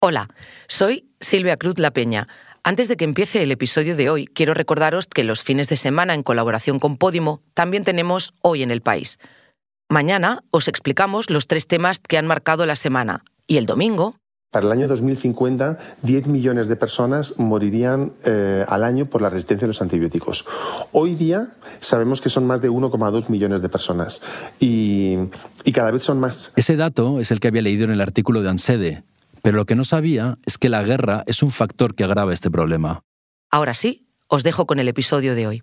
Hola, 0.00 0.28
soy 0.68 1.10
Silvia 1.18 1.56
Cruz 1.56 1.76
La 1.80 1.90
Peña. 1.90 2.28
Antes 2.62 2.86
de 2.86 2.96
que 2.96 3.04
empiece 3.04 3.42
el 3.42 3.50
episodio 3.50 3.96
de 3.96 4.08
hoy, 4.08 4.26
quiero 4.26 4.54
recordaros 4.54 5.08
que 5.08 5.24
los 5.24 5.42
fines 5.42 5.68
de 5.68 5.76
semana, 5.76 6.14
en 6.14 6.22
colaboración 6.22 6.78
con 6.78 6.96
Podimo, 6.96 7.40
también 7.52 7.82
tenemos 7.82 8.32
Hoy 8.40 8.62
en 8.62 8.70
el 8.70 8.80
País. 8.80 9.18
Mañana 9.88 10.44
os 10.52 10.68
explicamos 10.68 11.30
los 11.30 11.48
tres 11.48 11.66
temas 11.66 11.98
que 11.98 12.16
han 12.16 12.28
marcado 12.28 12.64
la 12.64 12.76
semana. 12.76 13.24
Y 13.48 13.56
el 13.56 13.66
domingo. 13.66 14.14
Para 14.52 14.66
el 14.66 14.72
año 14.72 14.86
2050, 14.86 15.78
10 16.02 16.26
millones 16.28 16.68
de 16.68 16.76
personas 16.76 17.36
morirían 17.36 18.12
eh, 18.24 18.64
al 18.68 18.84
año 18.84 19.06
por 19.06 19.20
la 19.20 19.30
resistencia 19.30 19.64
a 19.64 19.68
los 19.68 19.82
antibióticos. 19.82 20.46
Hoy 20.92 21.16
día 21.16 21.48
sabemos 21.80 22.20
que 22.20 22.30
son 22.30 22.46
más 22.46 22.62
de 22.62 22.70
1,2 22.70 23.30
millones 23.30 23.62
de 23.62 23.68
personas 23.68 24.22
y, 24.60 25.16
y 25.64 25.72
cada 25.72 25.90
vez 25.90 26.04
son 26.04 26.20
más. 26.20 26.52
Ese 26.54 26.76
dato 26.76 27.18
es 27.18 27.32
el 27.32 27.40
que 27.40 27.48
había 27.48 27.62
leído 27.62 27.84
en 27.84 27.90
el 27.90 28.00
artículo 28.00 28.42
de 28.42 28.48
ANSEDE, 28.48 29.02
pero 29.42 29.56
lo 29.56 29.66
que 29.66 29.74
no 29.74 29.84
sabía 29.84 30.38
es 30.46 30.58
que 30.58 30.68
la 30.68 30.82
guerra 30.82 31.24
es 31.26 31.42
un 31.42 31.50
factor 31.50 31.94
que 31.94 32.04
agrava 32.04 32.32
este 32.32 32.50
problema. 32.50 33.02
Ahora 33.50 33.74
sí, 33.74 34.08
os 34.28 34.42
dejo 34.42 34.66
con 34.66 34.78
el 34.78 34.88
episodio 34.88 35.34
de 35.34 35.46
hoy. 35.46 35.62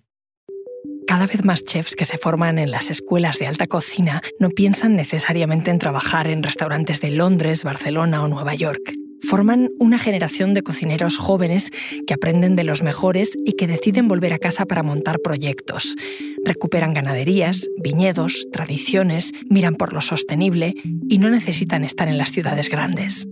Cada 1.07 1.27
vez 1.27 1.45
más 1.45 1.63
chefs 1.63 1.95
que 1.95 2.05
se 2.05 2.17
forman 2.17 2.57
en 2.57 2.71
las 2.71 2.89
escuelas 2.89 3.37
de 3.37 3.45
alta 3.45 3.67
cocina 3.67 4.23
no 4.39 4.49
piensan 4.49 4.95
necesariamente 4.95 5.69
en 5.69 5.77
trabajar 5.77 6.27
en 6.27 6.41
restaurantes 6.41 6.99
de 6.99 7.11
Londres, 7.11 7.63
Barcelona 7.63 8.23
o 8.23 8.27
Nueva 8.27 8.55
York. 8.55 8.81
Forman 9.29 9.69
una 9.79 9.99
generación 9.99 10.53
de 10.53 10.63
cocineros 10.63 11.17
jóvenes 11.17 11.71
que 12.07 12.13
aprenden 12.13 12.55
de 12.55 12.63
los 12.63 12.81
mejores 12.81 13.37
y 13.45 13.53
que 13.53 13.67
deciden 13.67 14.07
volver 14.07 14.33
a 14.33 14.39
casa 14.39 14.65
para 14.65 14.83
montar 14.83 15.19
proyectos. 15.19 15.95
Recuperan 16.43 16.93
ganaderías, 16.93 17.67
viñedos, 17.81 18.47
tradiciones, 18.51 19.31
miran 19.49 19.75
por 19.75 19.93
lo 19.93 20.01
sostenible 20.01 20.73
y 21.07 21.17
no 21.19 21.29
necesitan 21.29 21.83
estar 21.83 22.07
en 22.07 22.17
las 22.17 22.31
ciudades 22.31 22.69
grandes. 22.69 23.27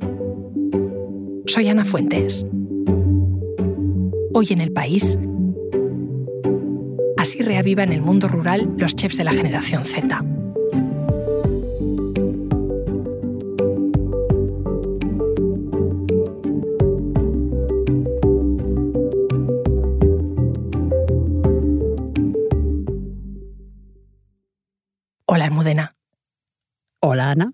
Soy 1.45 1.67
Ana 1.67 1.83
Fuentes. 1.83 2.45
Hoy 4.33 4.47
en 4.49 4.61
el 4.61 4.71
país, 4.71 5.19
así 7.17 7.41
reavivan 7.41 7.91
el 7.91 8.01
mundo 8.01 8.27
rural 8.27 8.73
los 8.77 8.95
chefs 8.95 9.17
de 9.17 9.23
la 9.25 9.33
generación 9.33 9.83
Z. 9.85 10.23
Hola, 25.25 25.45
Almudena. 25.45 25.95
Hola, 27.01 27.31
Ana. 27.31 27.53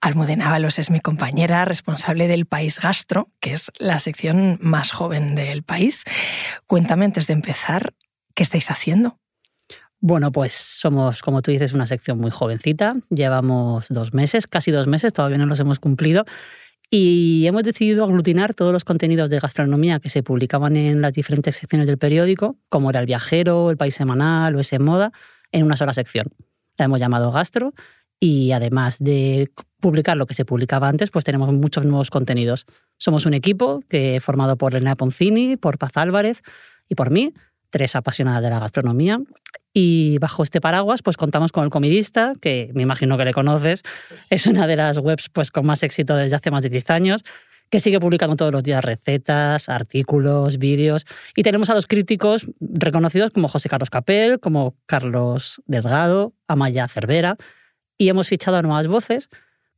Almudena 0.00 0.48
Ábalos 0.48 0.78
es 0.78 0.90
mi 0.90 1.00
compañera 1.00 1.64
responsable 1.64 2.28
del 2.28 2.46
País 2.46 2.78
Gastro, 2.80 3.28
que 3.40 3.52
es 3.52 3.72
la 3.78 3.98
sección 3.98 4.58
más 4.60 4.92
joven 4.92 5.34
del 5.34 5.64
país. 5.64 6.04
Cuéntame 6.68 7.04
antes 7.04 7.26
de 7.26 7.32
empezar, 7.32 7.94
¿qué 8.34 8.44
estáis 8.44 8.70
haciendo? 8.70 9.18
Bueno, 10.00 10.30
pues 10.30 10.52
somos, 10.52 11.20
como 11.22 11.42
tú 11.42 11.50
dices, 11.50 11.72
una 11.72 11.86
sección 11.88 12.18
muy 12.18 12.30
jovencita. 12.30 12.94
Llevamos 13.10 13.88
dos 13.88 14.14
meses, 14.14 14.46
casi 14.46 14.70
dos 14.70 14.86
meses, 14.86 15.12
todavía 15.12 15.38
no 15.38 15.46
los 15.46 15.58
hemos 15.58 15.80
cumplido. 15.80 16.24
Y 16.90 17.44
hemos 17.48 17.64
decidido 17.64 18.04
aglutinar 18.04 18.54
todos 18.54 18.72
los 18.72 18.84
contenidos 18.84 19.28
de 19.30 19.40
gastronomía 19.40 19.98
que 19.98 20.10
se 20.10 20.22
publicaban 20.22 20.76
en 20.76 21.02
las 21.02 21.12
diferentes 21.12 21.56
secciones 21.56 21.88
del 21.88 21.98
periódico, 21.98 22.56
como 22.68 22.90
era 22.90 23.00
El 23.00 23.06
Viajero, 23.06 23.70
El 23.72 23.76
País 23.76 23.96
Semanal 23.96 24.54
o 24.54 24.60
Ese 24.60 24.78
Moda, 24.78 25.10
en 25.50 25.64
una 25.64 25.76
sola 25.76 25.92
sección. 25.92 26.26
La 26.78 26.84
hemos 26.84 27.00
llamado 27.00 27.32
Gastro 27.32 27.74
y 28.20 28.52
además 28.52 28.98
de 28.98 29.50
publicar 29.80 30.16
lo 30.16 30.26
que 30.26 30.34
se 30.34 30.44
publicaba 30.44 30.88
antes, 30.88 31.10
pues 31.10 31.24
tenemos 31.24 31.52
muchos 31.52 31.84
nuevos 31.84 32.10
contenidos. 32.10 32.66
Somos 32.96 33.26
un 33.26 33.34
equipo 33.34 33.80
que 33.88 34.20
formado 34.20 34.56
por 34.56 34.74
Elena 34.74 34.96
Poncini, 34.96 35.56
por 35.56 35.78
Paz 35.78 35.92
Álvarez 35.96 36.42
y 36.88 36.94
por 36.94 37.10
mí, 37.10 37.32
tres 37.70 37.94
apasionadas 37.96 38.42
de 38.42 38.50
la 38.50 38.58
gastronomía. 38.58 39.20
Y 39.72 40.18
bajo 40.18 40.42
este 40.42 40.60
paraguas, 40.60 41.02
pues 41.02 41.16
contamos 41.16 41.52
con 41.52 41.62
El 41.62 41.70
Comidista, 41.70 42.32
que 42.40 42.70
me 42.74 42.82
imagino 42.82 43.16
que 43.16 43.24
le 43.24 43.32
conoces. 43.32 43.82
Es 44.30 44.46
una 44.46 44.66
de 44.66 44.76
las 44.76 44.98
webs 44.98 45.28
pues, 45.28 45.50
con 45.50 45.66
más 45.66 45.82
éxito 45.82 46.16
desde 46.16 46.34
hace 46.34 46.50
más 46.50 46.62
de 46.62 46.70
10 46.70 46.90
años, 46.90 47.24
que 47.70 47.78
sigue 47.78 48.00
publicando 48.00 48.34
todos 48.34 48.50
los 48.50 48.62
días 48.62 48.84
recetas, 48.84 49.68
artículos, 49.68 50.58
vídeos. 50.58 51.04
Y 51.36 51.42
tenemos 51.42 51.70
a 51.70 51.74
los 51.74 51.86
críticos 51.86 52.48
reconocidos 52.60 53.30
como 53.30 53.46
José 53.46 53.68
Carlos 53.68 53.90
Capel, 53.90 54.40
como 54.40 54.74
Carlos 54.86 55.62
Delgado, 55.66 56.32
Amaya 56.48 56.88
Cervera. 56.88 57.36
Y 57.98 58.08
hemos 58.08 58.28
fichado 58.28 58.56
a 58.56 58.62
nuevas 58.62 58.86
voces 58.86 59.28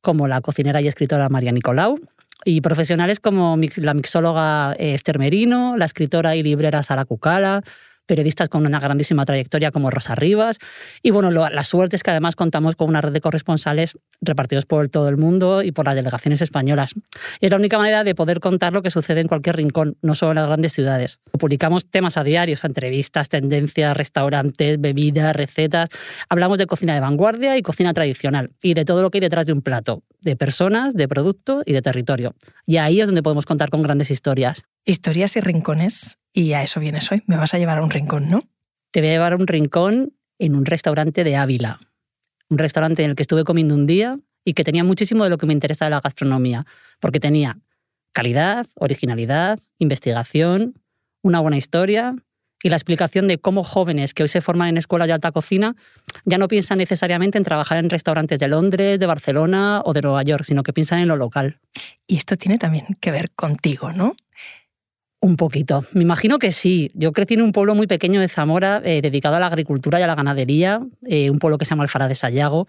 como 0.03 0.29
la 0.29 0.41
cocinera 0.41 0.81
y 0.81 0.89
escritora 0.89 1.29
María 1.29 1.53
Nicolau, 1.53 1.99
y 2.45 2.61
profesionales 2.61 3.21
como 3.21 3.59
la 3.77 3.95
mixóloga 3.95 4.75
eh, 4.79 4.95
Esther 4.95 5.19
Merino, 5.19 5.77
la 5.77 5.85
escritora 5.85 6.37
y 6.37 6.43
librera 6.43 6.83
Sara 6.83 7.05
Cucala, 7.05 7.63
periodistas 8.11 8.49
con 8.49 8.67
una 8.67 8.81
grandísima 8.81 9.25
trayectoria 9.25 9.71
como 9.71 9.89
Rosa 9.89 10.17
Rivas. 10.17 10.59
Y 11.01 11.13
bueno, 11.13 11.31
la 11.31 11.63
suerte 11.63 11.95
es 11.95 12.03
que 12.03 12.11
además 12.11 12.35
contamos 12.35 12.75
con 12.75 12.89
una 12.89 13.01
red 13.01 13.13
de 13.13 13.21
corresponsales 13.21 13.97
repartidos 14.21 14.67
por 14.67 14.89
todo 14.89 15.09
el 15.09 15.17
mundo 15.17 15.63
y 15.63 15.71
por 15.71 15.87
las 15.87 15.95
delegaciones 15.95 16.43
españolas. 16.43 16.95
Es 17.41 17.53
la 17.53 17.57
única 17.57 17.79
manera 17.79 18.03
de 18.03 18.17
poder 18.17 18.41
contar 18.41 18.73
lo 18.73 18.83
que 18.83 18.91
sucede 18.91 19.21
en 19.21 19.29
cualquier 19.29 19.55
rincón, 19.55 19.97
no 20.03 20.17
solo 20.17 20.33
en 20.33 20.37
las 20.39 20.47
grandes 20.49 20.73
ciudades. 20.73 21.21
Publicamos 21.39 21.89
temas 21.89 22.17
a 22.17 22.25
diario, 22.25 22.57
entrevistas, 22.61 23.29
tendencias, 23.29 23.97
restaurantes, 23.97 24.81
bebidas, 24.81 25.37
recetas. 25.37 25.89
Hablamos 26.29 26.59
de 26.59 26.67
cocina 26.67 26.95
de 26.95 27.01
vanguardia 27.01 27.57
y 27.59 27.63
cocina 27.63 27.95
tradicional 27.95 28.51
y 28.61 28.75
de 28.75 28.85
todo 28.85 29.03
lo 29.03 29.11
que 29.13 29.19
hay 29.19 29.21
detrás 29.21 29.47
de 29.47 29.53
un 29.53 29.63
plato, 29.63 30.03
de 30.21 30.35
personas, 30.35 30.95
de 30.95 31.07
producto 31.07 31.63
y 31.65 31.75
de 31.75 31.81
territorio. 31.81 32.35
Y 32.67 32.79
ahí 32.79 33.01
es 33.01 33.07
donde 33.07 33.23
podemos 33.23 33.47
contar 33.47 33.71
con 33.71 33.85
grandes 33.85 34.11
historias. 34.11 34.65
Historias 34.85 35.37
y 35.37 35.41
rincones 35.41 36.20
y 36.33 36.53
a 36.53 36.63
eso 36.63 36.81
vienes 36.81 37.11
hoy. 37.11 37.23
Me 37.27 37.37
vas 37.37 37.55
a 37.55 37.59
llevar 37.59 37.79
a 37.79 37.83
un 37.83 37.91
rincón, 37.91 38.29
¿no? 38.29 38.39
Te 38.91 39.01
voy 39.01 39.11
a 39.11 39.13
llevar 39.13 39.33
a 39.33 39.37
un 39.37 39.47
rincón 39.47 40.15
en 40.39 40.55
un 40.55 40.65
restaurante 40.65 41.25
de 41.25 41.37
Ávila. 41.37 41.81
Un 42.49 42.59
restaurante 42.59 43.05
en 43.05 43.11
el 43.11 43.17
que 43.17 43.23
estuve 43.23 43.45
comiendo 43.45 43.75
un 43.75 43.87
día 43.87 44.19
y 44.45 44.55
que 44.55 44.65
tenía 44.65 44.85
muchísimo 44.85 45.25
de 45.25 45.31
lo 45.31 45.39
que 45.39 45.47
me 45.47 45.53
interesa 45.53 45.85
de 45.85 45.91
la 45.91 46.01
gastronomía, 46.01 46.67
porque 46.99 47.21
tenía 47.21 47.59
calidad, 48.13 48.67
originalidad, 48.75 49.61
investigación, 49.79 50.75
una 51.23 51.41
buena 51.41 51.57
historia 51.57 52.17
y 52.63 52.69
la 52.69 52.77
explicación 52.77 53.29
de 53.29 53.39
cómo 53.39 53.65
jóvenes 53.65 54.15
que 54.15 54.23
hoy 54.23 54.29
se 54.29 54.41
forman 54.41 54.69
en 54.69 54.77
escuelas 54.79 55.09
de 55.09 55.15
alta 55.15 55.33
cocina 55.33 55.77
ya 56.25 56.39
no 56.39 56.49
piensan 56.49 56.79
necesariamente 56.79 57.39
en 57.39 57.45
trabajar 57.45 57.79
en 57.79 57.89
restaurantes 57.89 58.39
de 58.39 58.49
Londres, 58.49 58.99
de 58.99 59.07
Barcelona 59.07 59.83
o 59.85 59.93
de 59.93 60.03
Nueva 60.03 60.23
York, 60.23 60.45
sino 60.45 60.63
que 60.63 60.73
piensan 60.73 61.01
en 61.01 61.09
lo 61.09 61.17
local. 61.17 61.61
Y 62.07 62.17
esto 62.17 62.37
tiene 62.37 62.59
también 62.59 62.87
que 63.01 63.11
ver 63.11 63.31
contigo, 63.31 63.93
¿no? 63.93 64.15
Un 65.23 65.37
poquito. 65.37 65.85
Me 65.93 66.03
imagino 66.03 66.39
que 66.39 66.51
sí. 66.51 66.91
Yo 66.95 67.13
crecí 67.13 67.35
en 67.35 67.43
un 67.43 67.53
pueblo 67.53 67.75
muy 67.75 67.87
pequeño 67.87 68.21
de 68.21 68.29
Zamora, 68.29 68.81
eh, 68.85 69.03
dedicado 69.03 69.37
a 69.37 69.41
la 69.41 69.47
agricultura 69.47 70.01
y 70.01 70.03
a 70.03 70.07
la 70.07 70.15
ganadería, 70.15 70.81
eh, 71.07 71.29
un 71.29 71.39
pueblo 71.39 71.59
que 71.59 71.67
se 71.67 71.71
llama 71.71 71.83
Alfara 71.83 72.09
de 72.09 72.15
Sayago. 72.15 72.67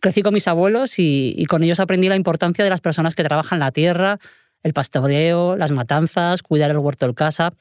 Crecí 0.00 0.22
con 0.22 0.32
mis 0.32 0.48
abuelos 0.48 0.94
y, 0.98 1.44
con 1.46 1.62
ellos 1.62 1.78
aprendí 1.78 2.08
la 2.08 2.16
importancia 2.16 2.64
de 2.64 2.70
las 2.70 2.80
personas 2.80 3.14
que 3.14 3.22
trabajan 3.22 3.58
la 3.58 3.70
tierra, 3.70 4.18
el 4.62 4.72
pastoreo, 4.72 5.56
las 5.56 5.72
matanzas, 5.72 6.42
cuidar 6.42 6.70
el 6.70 6.78
huerto 6.78 7.04
en 7.04 7.12
casa. 7.12 7.52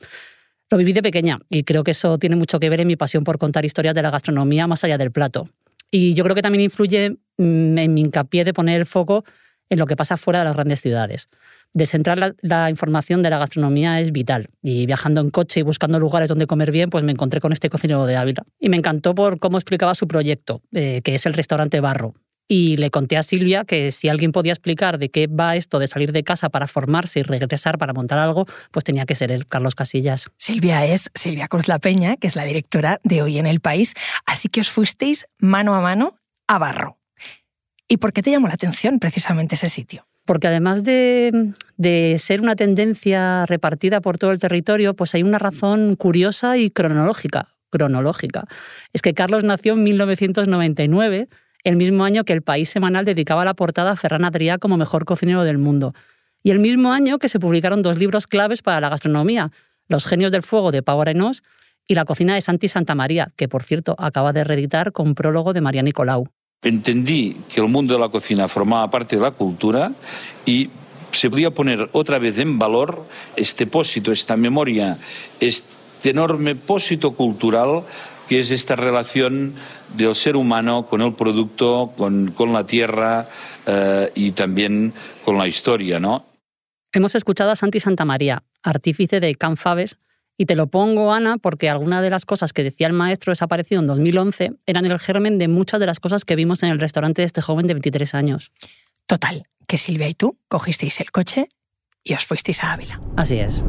Lo 0.70 0.78
viví 0.78 0.94
de 0.94 1.02
pequeña 1.02 1.40
y 1.50 1.64
creo 1.64 1.84
que 1.84 1.92
eso 1.92 2.18
tiene 2.18 2.38
mucho 2.38 2.62
que 2.62 2.70
ver 2.70 2.80
en 2.80 2.88
mi 2.88 2.96
pasión 2.96 3.26
por 3.26 3.40
contar 3.40 3.66
historias 3.66 3.94
de 3.94 4.04
la 4.04 4.10
gastronomía 4.10 4.68
más 4.68 4.86
allá 4.86 4.98
del 4.98 5.12
plato. 5.12 5.50
Y 5.92 6.14
yo 6.14 6.24
creo 6.24 6.36
que 6.36 6.42
también 6.42 6.64
influye 6.64 7.18
mm, 7.38 7.78
en 7.78 7.94
mi 7.94 8.02
hincapié 8.02 8.46
de 8.46 8.54
poner 8.54 8.80
el 8.80 8.86
foco 8.86 9.26
en 9.70 9.80
lo 9.80 9.86
que 9.86 9.96
pasa 9.96 10.18
fuera 10.18 10.40
de 10.40 10.46
las 10.46 10.56
grandes 10.56 10.82
ciudades 10.82 11.30
descentrar 11.74 12.36
la, 12.42 12.70
información 12.70 13.22
de 13.22 13.30
la 13.30 13.40
gastronomía 13.40 14.00
es 14.00 14.12
vital. 14.12 14.48
Y 14.62 14.86
viajando 14.86 15.22
en 15.22 15.30
coche 15.30 15.62
y 15.62 15.64
buscando 15.64 16.00
lugares 16.00 16.30
donde 16.30 16.48
comer 16.48 16.72
bien, 16.72 16.90
pues 16.90 17.04
me 17.04 17.12
encontré 17.12 17.40
con 17.40 17.52
este 17.52 17.70
cocinero 17.70 18.06
de 18.06 18.16
Ávila. 18.16 18.44
Y 18.60 18.70
me 18.70 18.78
encantó 18.78 19.16
por 19.16 19.40
cómo 19.40 19.58
explicaba 19.58 19.96
su 19.96 20.08
proyecto, 20.08 20.62
eh, 20.74 21.02
que 21.04 21.16
es 21.16 21.26
el 21.26 21.34
restaurante 21.34 21.80
Barro. 21.80 22.14
Y 22.52 22.78
le 22.78 22.90
conté 22.90 23.16
a 23.16 23.22
Silvia 23.22 23.64
que 23.64 23.92
si 23.92 24.10
alguien 24.10 24.32
podía 24.32 24.54
explicar 24.54 24.98
de 24.98 25.10
qué 25.10 25.28
va 25.28 25.56
esto 25.56 25.78
de 25.78 25.86
salir 25.86 26.12
de 26.12 26.24
casa 26.24 26.50
para 26.50 26.66
formarse 26.66 27.20
y 27.20 27.24
regresar 27.24 27.78
para 27.78 27.94
montar 27.94 28.18
algo, 28.18 28.48
pues 28.72 28.84
tenía 28.84 29.06
que 29.06 29.14
ser 29.14 29.32
él, 29.32 29.46
Carlos 29.46 29.76
Casillas. 29.76 30.32
Silvia 30.36 30.84
es 30.88 31.12
Silvia 31.14 31.48
Cruz 31.48 31.68
La 31.68 31.78
Peña, 31.78 32.18
que 32.18 32.26
es 32.26 32.36
la 32.36 32.46
directora 32.46 33.00
de 33.04 33.22
Hoy 33.22 33.38
en 33.38 33.46
el 33.46 33.60
País. 33.60 33.94
Así 34.26 34.50
que 34.50 34.62
os 34.62 34.72
fuisteis 34.72 35.28
mano 35.38 35.76
a 35.76 35.82
mano 35.82 36.16
a 36.48 36.58
Barro. 36.58 36.99
¿Y 37.90 37.98
por 37.98 38.14
qué 38.14 38.22
te 38.22 38.32
llamó 38.32 38.48
la 38.48 38.54
atención 38.54 39.00
precisamente 39.00 39.56
ese 39.56 39.68
sitio? 39.68 40.06
porque 40.30 40.48
además 40.48 40.84
de, 40.84 42.16
ser 42.20 42.42
una 42.42 42.56
tendencia 42.56 43.48
repartida 43.48 44.00
por 44.00 44.20
todo 44.20 44.30
el 44.30 44.38
territorio, 44.38 44.94
pues 44.94 45.16
hay 45.16 45.24
una 45.24 45.40
razón 45.40 45.96
curiosa 45.96 46.56
y 46.56 46.70
cronológica. 46.70 47.56
Cronológica. 47.72 48.46
Es 48.94 49.02
que 49.02 49.16
Carlos 49.16 49.44
nació 49.44 49.74
en 49.74 49.82
1999, 49.86 51.30
el 51.64 51.76
mismo 51.78 52.04
año 52.04 52.26
que 52.26 52.34
el 52.34 52.44
País 52.44 52.70
Semanal 52.70 53.06
dedicaba 53.06 53.44
la 53.44 53.56
portada 53.56 53.94
a 53.94 53.96
Ferran 53.96 54.22
Adrià 54.24 54.60
como 54.60 54.78
mejor 54.78 55.04
cocinero 55.04 55.44
del 55.44 55.58
mundo. 55.58 55.96
Y 56.44 56.52
el 56.52 56.60
mismo 56.60 56.92
año 56.92 57.18
que 57.18 57.28
se 57.28 57.40
publicaron 57.40 57.82
dos 57.82 57.98
libros 57.98 58.28
claves 58.28 58.62
para 58.62 58.80
la 58.80 58.90
gastronomía, 58.90 59.50
Los 59.88 60.06
genios 60.06 60.32
del 60.32 60.44
fuego 60.44 60.72
de 60.72 60.84
Pau 60.84 61.02
Arenós 61.02 61.42
y 61.88 61.96
La 61.96 62.06
cocina 62.06 62.36
de 62.36 62.42
Santi 62.42 62.68
Santa 62.68 62.94
María, 62.94 63.34
que 63.36 63.48
por 63.48 63.64
cierto 63.64 63.96
acaba 63.98 64.32
de 64.32 64.44
reeditar 64.44 64.92
con 64.92 65.16
prólogo 65.16 65.54
de 65.54 65.62
María 65.62 65.82
Nicolau. 65.82 66.30
Entendí 66.62 67.38
que 67.48 67.62
el 67.62 67.70
mundo 67.70 67.94
de 67.94 68.00
la 68.00 68.10
cocina 68.10 68.48
formaba 68.48 68.92
parte 68.92 69.16
de 69.16 69.22
la 69.22 69.32
cultura 69.32 69.94
y 70.46 70.70
se 71.12 71.30
podía 71.30 71.52
poner 71.52 71.90
otra 71.94 72.20
vez 72.20 72.38
en 72.38 72.60
valor 72.60 73.06
este 73.36 73.66
pósito, 73.66 74.12
esta 74.12 74.36
memoria, 74.36 74.98
este 75.40 76.10
enorme 76.10 76.56
pósito 76.56 77.14
cultural 77.14 77.84
que 78.28 78.42
es 78.42 78.52
esta 78.52 78.76
relación 78.76 79.56
del 79.96 80.14
ser 80.14 80.36
humano 80.36 80.86
con 80.86 81.02
el 81.02 81.14
producto, 81.14 81.94
con, 81.98 82.54
la 82.54 82.66
tierra 82.66 83.28
eh, 83.66 84.12
y 84.14 84.32
también 84.32 84.94
con 85.26 85.38
la 85.38 85.48
historia, 85.48 86.00
¿no? 86.00 86.26
Hemos 86.92 87.16
escuchado 87.16 87.52
a 87.52 87.56
Santi 87.56 87.80
Santamaría, 87.80 88.44
artífice 88.62 89.20
de 89.20 89.34
Can 89.34 89.58
Faves, 89.58 89.98
y 90.40 90.46
te 90.46 90.56
lo 90.56 90.68
pongo, 90.68 91.14
Ana, 91.14 91.38
porque 91.38 91.70
algunas 91.70 92.02
de 92.02 92.10
las 92.10 92.26
cosas 92.26 92.54
que 92.54 92.64
decía 92.64 92.88
el 92.88 92.94
maestro 92.94 93.32
desaparecido 93.32 93.82
en 93.82 93.88
2011 93.88 94.54
eran 94.66 94.86
el 94.86 94.98
germen 94.98 95.38
de 95.38 95.50
muchas 95.50 95.82
de 95.82 95.86
las 95.86 96.00
cosas 96.00 96.24
que 96.24 96.38
vimos 96.38 96.64
en 96.64 96.70
el 96.70 96.80
restaurante 96.80 97.22
de 97.22 97.26
este 97.26 97.42
joven 97.42 97.68
de 97.68 97.74
23 97.74 98.16
años. 98.16 98.54
Total, 99.06 99.44
que 99.68 99.78
Silvia 99.78 100.08
y 100.08 100.14
tú 100.14 100.38
cogisteis 100.48 101.02
el 101.02 101.12
coche 101.12 101.50
y 102.06 102.14
os 102.14 102.26
fuisteis 102.26 102.64
a 102.64 102.72
Ávila. 102.72 103.02
Así 103.18 103.38
es. 103.38 103.66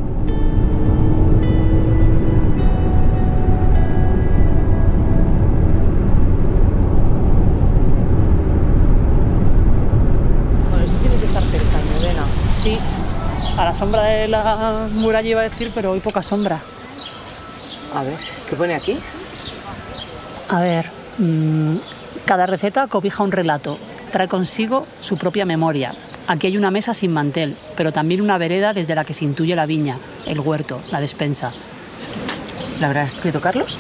A 13.60 13.64
la 13.66 13.74
sombra 13.74 14.04
de 14.04 14.26
la 14.26 14.88
muralla 14.92 15.28
iba 15.28 15.40
a 15.40 15.44
decir, 15.44 15.70
pero 15.74 15.90
hoy 15.90 16.00
poca 16.00 16.22
sombra. 16.22 16.60
A 17.94 18.02
ver, 18.02 18.18
¿qué 18.48 18.56
pone 18.56 18.74
aquí? 18.74 18.98
A 20.48 20.60
ver, 20.60 20.90
mm, 21.18 21.76
cada 22.24 22.46
receta 22.46 22.86
cobija 22.86 23.22
un 23.22 23.32
relato, 23.32 23.78
trae 24.10 24.28
consigo 24.28 24.86
su 25.00 25.18
propia 25.18 25.44
memoria. 25.44 25.94
Aquí 26.26 26.46
hay 26.46 26.56
una 26.56 26.70
mesa 26.70 26.94
sin 26.94 27.12
mantel, 27.12 27.54
pero 27.76 27.92
también 27.92 28.22
una 28.22 28.38
vereda 28.38 28.72
desde 28.72 28.94
la 28.94 29.04
que 29.04 29.12
se 29.12 29.26
intuye 29.26 29.54
la 29.54 29.66
viña, 29.66 29.98
el 30.24 30.40
huerto, 30.40 30.80
la 30.90 31.00
despensa. 31.00 31.52
¿La 32.80 32.86
habrá 32.86 33.02
escrito 33.02 33.42
Carlos? 33.42 33.76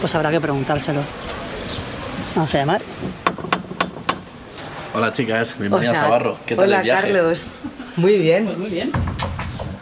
Pues 0.00 0.14
habrá 0.14 0.30
que 0.30 0.40
preguntárselo. 0.40 1.00
Vamos 2.34 2.54
a 2.54 2.58
llamar. 2.58 2.82
Hola 4.96 5.12
chicas, 5.12 5.56
bienvenidas 5.58 5.98
a 5.98 6.08
Barro. 6.08 6.38
¿Qué 6.46 6.56
tal 6.56 6.68
hola, 6.68 6.78
el 6.78 6.84
viaje? 6.84 7.12
Carlos. 7.12 7.64
Muy 7.96 8.16
bien. 8.16 8.46
Pues 8.46 8.56
muy 8.56 8.70
bien. 8.70 8.92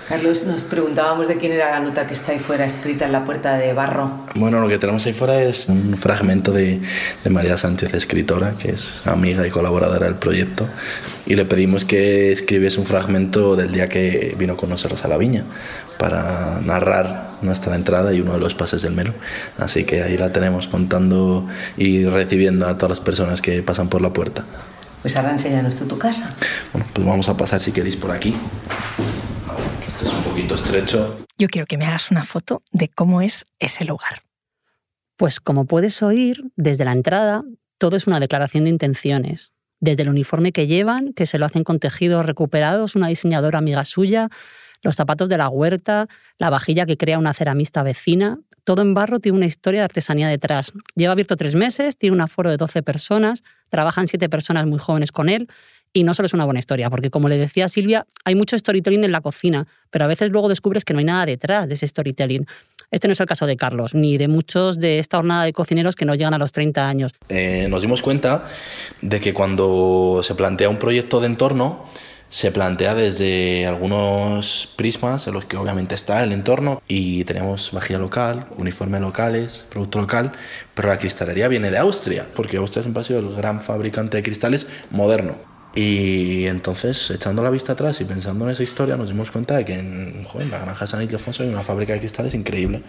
Carlos, 0.08 0.42
nos 0.42 0.64
preguntábamos 0.64 1.28
de 1.28 1.36
quién 1.36 1.52
era 1.52 1.70
la 1.70 1.78
nota 1.78 2.04
que 2.08 2.14
está 2.14 2.32
ahí 2.32 2.40
fuera 2.40 2.66
escrita 2.66 3.04
en 3.04 3.12
la 3.12 3.24
puerta 3.24 3.56
de 3.56 3.72
barro. 3.74 4.26
Bueno, 4.34 4.60
lo 4.60 4.66
que 4.66 4.76
tenemos 4.76 5.06
ahí 5.06 5.12
fuera 5.12 5.40
es 5.40 5.68
un 5.68 5.96
fragmento 5.98 6.50
de, 6.50 6.80
de 7.22 7.30
María 7.30 7.56
Sánchez, 7.56 7.94
escritora, 7.94 8.58
que 8.58 8.72
es 8.72 9.06
amiga 9.06 9.46
y 9.46 9.50
colaboradora 9.50 10.06
del 10.06 10.16
proyecto, 10.16 10.66
y 11.26 11.36
le 11.36 11.44
pedimos 11.44 11.84
que 11.84 12.32
escribiese 12.32 12.80
un 12.80 12.86
fragmento 12.86 13.54
del 13.54 13.70
día 13.70 13.86
que 13.86 14.34
vino 14.36 14.56
con 14.56 14.68
nosotros 14.68 15.04
a 15.04 15.08
la 15.08 15.16
viña 15.16 15.44
para 15.96 16.60
narrar 16.60 17.38
nuestra 17.40 17.76
entrada 17.76 18.12
y 18.12 18.20
uno 18.20 18.32
de 18.32 18.40
los 18.40 18.56
pases 18.56 18.82
del 18.82 18.94
melo. 18.94 19.14
Así 19.58 19.84
que 19.84 20.02
ahí 20.02 20.18
la 20.18 20.32
tenemos 20.32 20.66
contando 20.66 21.46
y 21.76 22.04
recibiendo 22.04 22.66
a 22.66 22.76
todas 22.76 22.90
las 22.90 23.00
personas 23.00 23.40
que 23.40 23.62
pasan 23.62 23.88
por 23.88 24.02
la 24.02 24.12
puerta. 24.12 24.44
Pues 25.04 25.16
ahora 25.16 25.32
enséñanos 25.32 25.76
tú 25.76 25.84
tu 25.84 25.98
casa. 25.98 26.30
Bueno, 26.72 26.88
pues 26.94 27.06
vamos 27.06 27.28
a 27.28 27.36
pasar 27.36 27.60
si 27.60 27.72
queréis 27.72 27.94
por 27.94 28.10
aquí. 28.10 28.34
Esto 29.86 30.06
es 30.06 30.14
un 30.14 30.22
poquito 30.22 30.54
estrecho. 30.54 31.26
Yo 31.36 31.48
quiero 31.48 31.66
que 31.66 31.76
me 31.76 31.84
hagas 31.84 32.10
una 32.10 32.24
foto 32.24 32.62
de 32.72 32.88
cómo 32.88 33.20
es 33.20 33.44
ese 33.58 33.84
lugar. 33.84 34.22
Pues 35.18 35.40
como 35.40 35.66
puedes 35.66 36.02
oír, 36.02 36.44
desde 36.56 36.86
la 36.86 36.92
entrada, 36.92 37.44
todo 37.76 37.98
es 37.98 38.06
una 38.06 38.18
declaración 38.18 38.64
de 38.64 38.70
intenciones. 38.70 39.52
Desde 39.78 40.04
el 40.04 40.08
uniforme 40.08 40.52
que 40.52 40.66
llevan, 40.66 41.12
que 41.12 41.26
se 41.26 41.36
lo 41.36 41.44
hacen 41.44 41.64
con 41.64 41.80
tejidos 41.80 42.24
recuperados, 42.24 42.96
una 42.96 43.08
diseñadora 43.08 43.58
amiga 43.58 43.84
suya, 43.84 44.30
los 44.80 44.96
zapatos 44.96 45.28
de 45.28 45.36
la 45.36 45.50
huerta, 45.50 46.06
la 46.38 46.48
vajilla 46.48 46.86
que 46.86 46.96
crea 46.96 47.18
una 47.18 47.34
ceramista 47.34 47.82
vecina, 47.82 48.38
todo 48.64 48.82
en 48.82 48.94
barro 48.94 49.20
tiene 49.20 49.36
una 49.36 49.46
historia 49.46 49.80
de 49.80 49.84
artesanía 49.84 50.28
detrás. 50.28 50.72
Lleva 50.96 51.12
abierto 51.12 51.36
tres 51.36 51.54
meses, 51.54 51.96
tiene 51.96 52.14
un 52.14 52.20
aforo 52.20 52.50
de 52.50 52.56
12 52.56 52.82
personas, 52.82 53.42
trabajan 53.68 54.08
siete 54.08 54.28
personas 54.28 54.66
muy 54.66 54.78
jóvenes 54.78 55.12
con 55.12 55.28
él 55.28 55.48
y 55.92 56.02
no 56.02 56.12
solo 56.12 56.26
es 56.26 56.34
una 56.34 56.44
buena 56.44 56.58
historia, 56.58 56.90
porque 56.90 57.10
como 57.10 57.28
le 57.28 57.38
decía 57.38 57.68
Silvia, 57.68 58.04
hay 58.24 58.34
mucho 58.34 58.58
storytelling 58.58 59.04
en 59.04 59.12
la 59.12 59.20
cocina, 59.20 59.68
pero 59.90 60.04
a 60.04 60.08
veces 60.08 60.30
luego 60.30 60.48
descubres 60.48 60.84
que 60.84 60.92
no 60.92 60.98
hay 60.98 61.04
nada 61.04 61.24
detrás 61.24 61.68
de 61.68 61.74
ese 61.74 61.86
storytelling. 61.86 62.46
Este 62.90 63.06
no 63.06 63.12
es 63.12 63.20
el 63.20 63.26
caso 63.26 63.46
de 63.46 63.56
Carlos, 63.56 63.94
ni 63.94 64.18
de 64.18 64.28
muchos 64.28 64.78
de 64.78 64.98
esta 64.98 65.18
jornada 65.18 65.44
de 65.44 65.52
cocineros 65.52 65.94
que 65.94 66.04
no 66.04 66.14
llegan 66.14 66.34
a 66.34 66.38
los 66.38 66.52
30 66.52 66.88
años. 66.88 67.12
Eh, 67.28 67.66
nos 67.70 67.82
dimos 67.82 68.02
cuenta 68.02 68.46
de 69.00 69.20
que 69.20 69.32
cuando 69.32 70.20
se 70.22 70.34
plantea 70.34 70.68
un 70.68 70.78
proyecto 70.78 71.20
de 71.20 71.26
entorno, 71.26 71.86
se 72.34 72.50
plantea 72.50 72.96
desde 72.96 73.64
algunos 73.64 74.68
prismas 74.74 75.28
en 75.28 75.34
los 75.34 75.44
que 75.44 75.56
obviamente 75.56 75.94
está 75.94 76.24
el 76.24 76.32
entorno 76.32 76.82
y 76.88 77.22
tenemos 77.26 77.70
vajilla 77.70 78.00
local, 78.00 78.48
uniforme 78.56 78.98
locales, 78.98 79.64
producto 79.70 80.00
local, 80.00 80.32
pero 80.74 80.88
la 80.88 80.98
cristalería 80.98 81.46
viene 81.46 81.70
de 81.70 81.78
Austria, 81.78 82.26
porque 82.34 82.56
Austria 82.56 82.82
siempre 82.82 83.02
ha 83.02 83.04
sido 83.04 83.20
el 83.20 83.36
gran 83.36 83.62
fabricante 83.62 84.16
de 84.16 84.24
cristales 84.24 84.66
moderno. 84.90 85.36
Y 85.76 86.46
entonces, 86.46 87.08
echando 87.12 87.40
la 87.44 87.50
vista 87.50 87.74
atrás 87.74 88.00
y 88.00 88.04
pensando 88.04 88.44
en 88.46 88.50
esa 88.50 88.64
historia, 88.64 88.96
nos 88.96 89.10
dimos 89.10 89.30
cuenta 89.30 89.56
de 89.56 89.64
que 89.64 89.78
en, 89.78 90.24
joder, 90.24 90.46
en 90.46 90.50
la 90.50 90.58
granja 90.58 90.88
San 90.88 91.02
Ildefonso 91.02 91.44
hay 91.44 91.50
una 91.50 91.62
fábrica 91.62 91.92
de 91.92 92.00
cristales 92.00 92.34
increíble. 92.34 92.82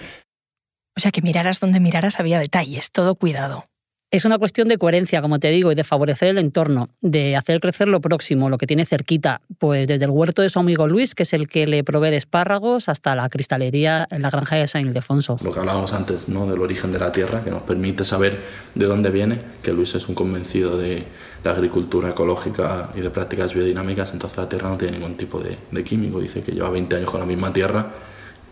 O 0.98 1.00
sea 1.00 1.12
que 1.12 1.22
miraras 1.22 1.60
donde 1.60 1.80
miraras 1.80 2.20
había 2.20 2.40
detalles, 2.40 2.90
todo 2.92 3.14
cuidado. 3.14 3.64
Es 4.12 4.24
una 4.24 4.38
cuestión 4.38 4.68
de 4.68 4.78
coherencia, 4.78 5.22
como 5.22 5.40
te 5.40 5.50
digo, 5.50 5.72
y 5.72 5.76
de 5.76 5.84
favorecer 5.84 6.30
el 6.30 6.38
entorno, 6.38 6.88
de 7.02 7.36
hacer 7.36 7.60
crecer 7.60 7.88
lo 7.88 8.00
próximo, 8.02 8.50
lo 8.50 8.58
que 8.58 8.68
tiene 8.68 8.86
cerquita, 8.86 9.42
pues 9.58 9.88
desde 9.88 10.06
el 10.06 10.12
huerto 10.12 10.42
de 10.42 10.50
su 10.50 10.60
amigo 10.60 10.88
Luis, 10.88 11.16
que 11.16 11.24
es 11.24 11.34
el 11.34 11.48
que 11.48 11.66
le 11.66 11.84
provee 11.84 12.12
de 12.12 12.18
espárragos, 12.18 12.88
hasta 12.88 13.16
la 13.16 13.28
cristalería 13.30 14.08
en 14.12 14.22
la 14.22 14.30
granja 14.30 14.58
de 14.58 14.68
San 14.68 14.86
Ildefonso. 14.86 15.38
Lo 15.44 15.52
que 15.52 15.60
hablábamos 15.60 15.92
antes, 15.92 16.30
¿no? 16.30 16.50
del 16.50 16.62
origen 16.62 16.92
de 16.92 17.00
la 17.00 17.12
tierra, 17.12 17.44
que 17.44 17.50
nos 17.50 17.64
permite 17.64 18.06
saber 18.06 18.40
de 18.76 18.86
dónde 18.86 19.10
viene, 19.10 19.40
que 19.64 19.74
Luis 19.74 19.96
es 19.96 20.08
un 20.08 20.16
convencido 20.16 20.78
de 20.78 21.04
la 21.44 21.52
agricultura 21.52 22.10
ecológica 22.10 22.92
y 22.96 23.02
de 23.02 23.10
prácticas 23.10 23.54
biodinámicas, 23.54 24.14
entonces 24.14 24.38
la 24.38 24.48
tierra 24.48 24.70
no 24.70 24.78
tiene 24.78 24.98
ningún 24.98 25.18
tipo 25.18 25.42
de, 25.42 25.58
de 25.72 25.84
químico, 25.84 26.22
dice 26.22 26.42
que 26.42 26.52
lleva 26.52 26.70
20 26.70 26.96
años 26.96 27.10
con 27.10 27.20
la 27.20 27.26
misma 27.26 27.52
tierra 27.52 27.92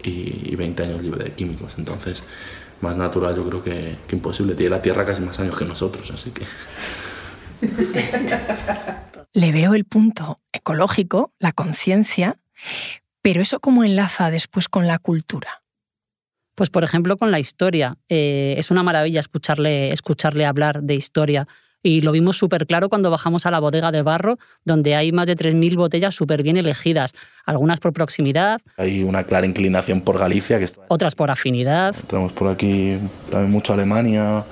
y, 0.04 0.52
y 0.52 0.56
20 0.56 0.84
años 0.84 1.02
libre 1.02 1.24
de 1.24 1.32
químicos, 1.32 1.76
entonces 1.78 2.24
más 2.84 2.98
natural 2.98 3.36
yo 3.36 3.48
creo 3.48 3.64
que, 3.64 3.98
que 4.08 4.16
imposible. 4.16 4.54
Tiene 4.54 4.76
la 4.76 4.82
Tierra 4.82 5.06
casi 5.06 5.22
más 5.22 5.40
años 5.40 5.58
que 5.58 5.66
nosotros, 5.66 6.12
así 6.12 6.30
que... 6.30 6.46
Le 9.34 9.52
veo 9.52 9.74
el 9.74 9.86
punto 9.86 10.42
ecológico, 10.52 11.34
la 11.40 11.54
conciencia, 11.54 12.38
pero 13.24 13.42
eso 13.42 13.60
cómo 13.60 13.84
enlaza 13.84 14.30
después 14.30 14.70
con 14.70 14.86
la 14.86 15.00
cultura. 15.00 15.64
Pues 16.56 16.70
por 16.70 16.84
ejemplo 16.84 17.18
con 17.18 17.32
la 17.32 17.40
historia. 17.40 17.98
Eh, 18.10 18.54
es 18.58 18.70
una 18.70 18.84
maravilla 18.84 19.20
escucharle, 19.20 19.92
escucharle 19.92 20.46
hablar 20.46 20.84
de 20.84 20.94
historia. 20.94 21.48
Y 21.84 22.02
lo 22.02 22.14
vimos 22.14 22.38
súper 22.38 22.66
claro 22.66 22.88
cuando 22.90 23.12
bajamos 23.12 23.46
a 23.46 23.52
la 23.52 23.60
bodega 23.60 23.92
de 23.92 24.02
barro, 24.02 24.40
donde 24.64 24.96
hay 24.96 25.12
más 25.12 25.28
de 25.28 25.36
3.000 25.36 25.76
botellas 25.76 26.16
súper 26.16 26.42
bien 26.42 26.56
elegidas, 26.56 27.14
algunas 27.46 27.82
por 27.82 27.92
proximidad. 27.92 28.62
Hay 28.78 29.04
una 29.04 29.26
clara 29.26 29.46
inclinación 29.46 30.00
por 30.02 30.18
Galicia. 30.18 30.58
Que 30.58 30.66
está... 30.66 30.82
Otras 30.88 31.14
por 31.14 31.30
afinidad. 31.30 31.94
Tenemos 32.08 32.32
por 32.32 32.48
aquí 32.48 32.98
también 33.30 33.52
mucho 33.52 33.74
Alemania, 33.74 34.46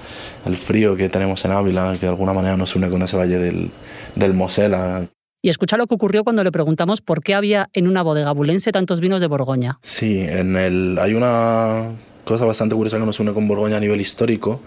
el 0.45 0.57
frío 0.57 0.95
que 0.97 1.07
tenemos 1.07 1.43
en 1.45 1.51
Ávila, 1.51 1.93
que 1.93 2.01
de 2.01 2.09
alguna 2.09 2.33
manera 2.33 2.57
nos 2.57 2.75
une 2.75 2.89
con 2.89 3.01
ese 3.01 3.15
valle 3.15 3.39
del, 3.39 3.71
del 4.15 4.33
Mosela. 4.33 5.07
Y 5.41 5.49
escucha 5.49 5.77
lo 5.77 5.87
que 5.87 5.95
ocurrió 5.95 6.23
cuando 6.23 6.43
le 6.43 6.51
preguntamos 6.51 7.01
por 7.01 7.23
qué 7.23 7.33
había 7.33 7.69
en 7.73 7.87
una 7.87 8.03
bodega 8.03 8.31
bulense 8.31 8.71
tantos 8.71 8.99
vinos 8.99 9.21
de 9.21 9.27
Borgoña. 9.27 9.79
Sí, 9.81 10.19
en 10.19 10.55
el, 10.55 10.99
hay 10.99 11.15
una 11.15 11.89
cosa 12.23 12.45
bastante 12.45 12.75
curiosa 12.75 12.97
que 12.97 13.05
nos 13.05 13.19
une 13.19 13.33
con 13.33 13.47
Borgoña 13.47 13.77
a 13.77 13.79
nivel 13.79 14.01
histórico, 14.01 14.61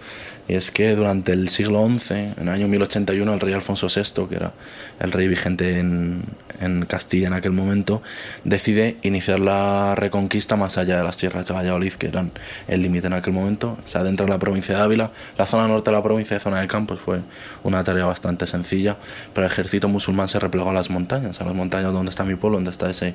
y 0.49 0.55
es 0.55 0.71
que 0.71 0.95
durante 0.95 1.33
el 1.33 1.49
siglo 1.49 1.87
XI, 1.87 2.15
en 2.15 2.35
el 2.43 2.49
año 2.49 2.69
1081, 2.69 3.33
el 3.33 3.41
rey 3.41 3.55
Alfonso 3.55 3.87
VI, 3.89 4.27
que 4.29 4.35
era 4.37 4.53
el 5.01 5.13
rey 5.13 5.29
vigente 5.29 5.79
en, 5.79 6.25
en 6.61 6.85
Castilla 6.85 7.29
en 7.29 7.33
aquel 7.33 7.53
momento, 7.53 8.03
decide 8.45 8.97
iniciar 9.03 9.41
la 9.41 9.95
reconquista 9.95 10.57
más 10.57 10.77
allá 10.79 10.99
de 10.99 11.05
las 11.05 11.17
tierras 11.17 11.47
de 11.47 11.55
Valladolid, 11.55 11.93
que 11.95 12.09
eran 12.09 12.33
el 12.69 12.83
límite 12.83 13.07
en 13.07 13.15
aquel 13.15 13.33
momento. 13.33 13.79
Se 13.85 13.99
adentra 13.99 14.25
en 14.25 14.31
la 14.31 14.39
provincia 14.39 14.77
de 14.77 14.83
Ávila, 14.83 15.13
la 15.39 15.47
zona 15.47 15.69
norte 15.69 15.91
de 15.91 15.97
la 15.97 16.03
provincia 16.03 16.37
y 16.37 16.41
zona 16.41 16.61
de 16.61 16.67
Campos 16.67 17.01
fue 17.01 17.21
una 17.63 17.83
tarea 17.85 18.05
bastante 18.05 18.47
sencilla, 18.47 18.97
pero 19.33 19.47
el 19.47 19.53
ejército 19.53 19.89
musulmán 19.89 20.29
se 20.29 20.39
replegó 20.39 20.71
a 20.71 20.75
las 20.75 20.91
montañas, 20.91 21.41
a 21.41 21.45
las 21.45 21.55
montañas 21.55 21.93
donde 21.93 22.11
está 22.11 22.25
mi 22.25 22.35
pueblo, 22.35 22.59
donde 22.59 22.71
está 22.71 22.91
ese 22.91 23.15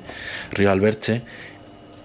río 0.52 0.70
Alberche, 0.70 1.22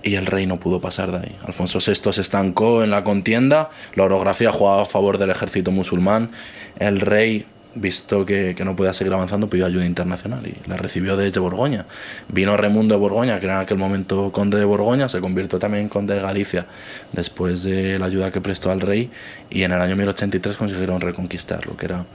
y 0.05 0.15
el 0.15 0.27
rey 0.27 0.45
no 0.45 0.59
pudo 0.59 0.79
pasar 0.79 1.11
de 1.11 1.17
ahí. 1.17 1.35
Alfonso 1.45 1.79
VI 1.79 2.13
se 2.13 2.21
estancó 2.21 2.83
en 2.83 2.91
la 2.91 3.03
contienda, 3.03 3.71
la 3.95 4.03
orografía 4.03 4.51
jugaba 4.51 4.83
a 4.83 4.85
favor 4.85 5.17
del 5.17 5.31
ejército 5.31 5.71
musulmán, 5.71 6.29
el 6.77 7.01
rey, 7.01 7.47
visto 7.73 8.23
que, 8.23 8.53
que, 8.55 8.63
no 8.63 8.75
podía 8.75 8.93
seguir 8.93 9.11
avanzando, 9.13 9.49
pidió 9.49 9.65
ayuda 9.65 9.83
internacional 9.83 10.45
y 10.45 10.55
la 10.69 10.77
recibió 10.77 11.17
desde 11.17 11.39
Borgoña. 11.39 11.87
Vino 12.29 12.55
Remundo 12.55 12.93
de 12.93 12.99
Borgoña, 12.99 13.39
que 13.39 13.47
era 13.47 13.55
en 13.55 13.61
aquel 13.61 13.79
momento 13.79 14.31
conde 14.31 14.59
de 14.59 14.65
Borgoña, 14.65 15.09
se 15.09 15.19
convirtió 15.21 15.57
también 15.57 15.85
en 15.85 15.89
conde 15.89 16.13
de 16.13 16.21
Galicia 16.21 16.67
después 17.11 17.63
de 17.63 17.97
la 17.97 18.05
ayuda 18.05 18.29
que 18.29 18.41
prestó 18.41 18.69
al 18.69 18.81
rey 18.81 19.09
y 19.49 19.63
en 19.63 19.71
el 19.71 19.81
año 19.81 19.95
1083 19.95 20.55
consiguieron 20.55 21.01
reconquistar 21.01 21.65
lo 21.65 21.75
que 21.75 21.87
era 21.87 22.05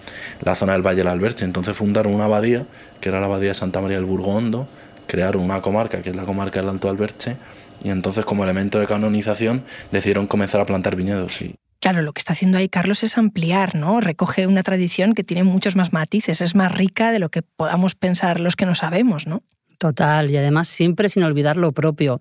la 0.43 0.55
zona 0.55 0.75
del 0.75 0.83
Valle 0.83 0.99
del 0.99 1.09
Alberche. 1.09 1.45
Entonces 1.45 1.77
fundaron 1.77 2.15
una 2.15 2.27
abadía, 2.27 2.67
que 3.01 3.09
era 3.09 3.19
la 3.19 3.27
abadía 3.27 3.49
de 3.49 3.55
Santa 3.55 3.81
María 3.81 3.97
del 3.97 4.07
Burgo 4.07 4.31
Hondo, 4.31 4.69
crearon 5.09 5.43
una 5.43 5.61
comarca, 5.61 6.01
que 6.03 6.11
es 6.11 6.17
la 6.17 6.23
comarca 6.23 6.61
del 6.61 6.69
Alto 6.69 6.89
Alberche, 6.89 7.37
y 7.83 7.91
entonces 7.91 8.25
como 8.25 8.45
elemento 8.45 8.79
de 8.79 8.87
canonización 8.87 9.65
decidieron 9.91 10.27
comenzar 10.27 10.61
a 10.61 10.67
plantar 10.67 10.97
viñedos. 10.97 11.41
Y... 11.43 11.55
Claro, 11.81 12.03
lo 12.03 12.13
que 12.13 12.21
está 12.21 12.35
haciendo 12.35 12.59
ahí 12.59 12.69
Carlos 12.69 13.03
es 13.03 13.17
ampliar, 13.17 13.75
¿no? 13.75 14.01
Recoge 14.01 14.47
una 14.47 14.63
tradición 14.63 15.15
que 15.15 15.25
tiene 15.25 15.45
muchos 15.45 15.77
más 15.77 15.93
matices, 15.93 16.41
es 16.41 16.55
más 16.55 16.73
rica 16.73 17.11
de 17.11 17.19
lo 17.19 17.31
que 17.31 17.43
podamos 17.43 17.95
pensar 17.95 18.41
los 18.41 18.57
que 18.57 18.67
no 18.67 18.75
sabemos, 18.75 19.27
¿no? 19.27 19.43
Total, 19.79 20.31
y 20.31 20.37
además 20.37 20.69
siempre 20.69 21.09
sin 21.09 21.23
olvidar 21.23 21.57
lo 21.57 21.73
propio. 21.73 22.21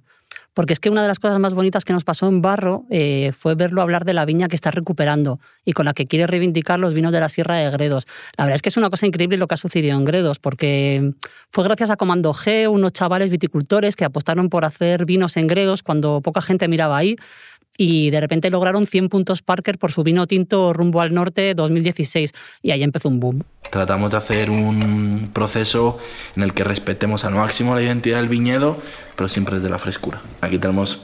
Porque 0.53 0.73
es 0.73 0.79
que 0.79 0.89
una 0.89 1.01
de 1.01 1.07
las 1.07 1.19
cosas 1.19 1.39
más 1.39 1.53
bonitas 1.53 1.85
que 1.85 1.93
nos 1.93 2.03
pasó 2.03 2.27
en 2.27 2.41
Barro 2.41 2.85
eh, 2.89 3.31
fue 3.37 3.55
verlo 3.55 3.81
hablar 3.81 4.03
de 4.05 4.13
la 4.13 4.25
viña 4.25 4.47
que 4.47 4.55
está 4.55 4.71
recuperando 4.71 5.39
y 5.63 5.73
con 5.73 5.85
la 5.85 5.93
que 5.93 6.05
quiere 6.05 6.27
reivindicar 6.27 6.79
los 6.79 6.93
vinos 6.93 7.13
de 7.13 7.19
la 7.19 7.29
Sierra 7.29 7.55
de 7.55 7.69
Gredos. 7.69 8.07
La 8.37 8.45
verdad 8.45 8.55
es 8.55 8.61
que 8.61 8.69
es 8.69 8.77
una 8.77 8.89
cosa 8.89 9.05
increíble 9.05 9.37
lo 9.37 9.47
que 9.47 9.53
ha 9.53 9.57
sucedido 9.57 9.97
en 9.97 10.05
Gredos, 10.05 10.39
porque 10.39 11.13
fue 11.51 11.63
gracias 11.63 11.89
a 11.91 11.97
Comando 11.97 12.33
G, 12.33 12.67
unos 12.69 12.93
chavales 12.93 13.29
viticultores 13.29 13.95
que 13.95 14.05
apostaron 14.05 14.49
por 14.49 14.65
hacer 14.65 15.05
vinos 15.05 15.37
en 15.37 15.47
Gredos 15.47 15.83
cuando 15.83 16.21
poca 16.21 16.41
gente 16.41 16.67
miraba 16.67 16.97
ahí 16.97 17.15
y 17.81 18.09
de 18.09 18.19
repente 18.19 18.49
lograron 18.49 18.85
100 18.85 19.07
puntos 19.07 19.41
Parker 19.41 19.77
por 19.77 19.93
su 19.93 20.03
vino 20.03 20.27
tinto 20.27 20.73
rumbo 20.73 20.99
al 20.99 21.13
norte 21.13 21.55
2016 21.55 22.33
y 22.61 22.71
ahí 22.71 22.83
empezó 22.83 23.07
un 23.07 23.21
boom. 23.21 23.43
Tratamos 23.71 24.11
de 24.11 24.17
hacer 24.17 24.49
un 24.49 25.29
proceso 25.31 25.97
en 26.35 26.43
el 26.43 26.53
que 26.53 26.65
respetemos 26.65 27.23
al 27.23 27.35
máximo 27.35 27.73
la 27.75 27.81
identidad 27.81 28.17
del 28.17 28.27
viñedo, 28.27 28.77
pero 29.15 29.29
siempre 29.29 29.55
desde 29.55 29.69
la 29.69 29.79
frescura. 29.79 30.21
Aquí 30.41 30.59
tenemos 30.59 30.99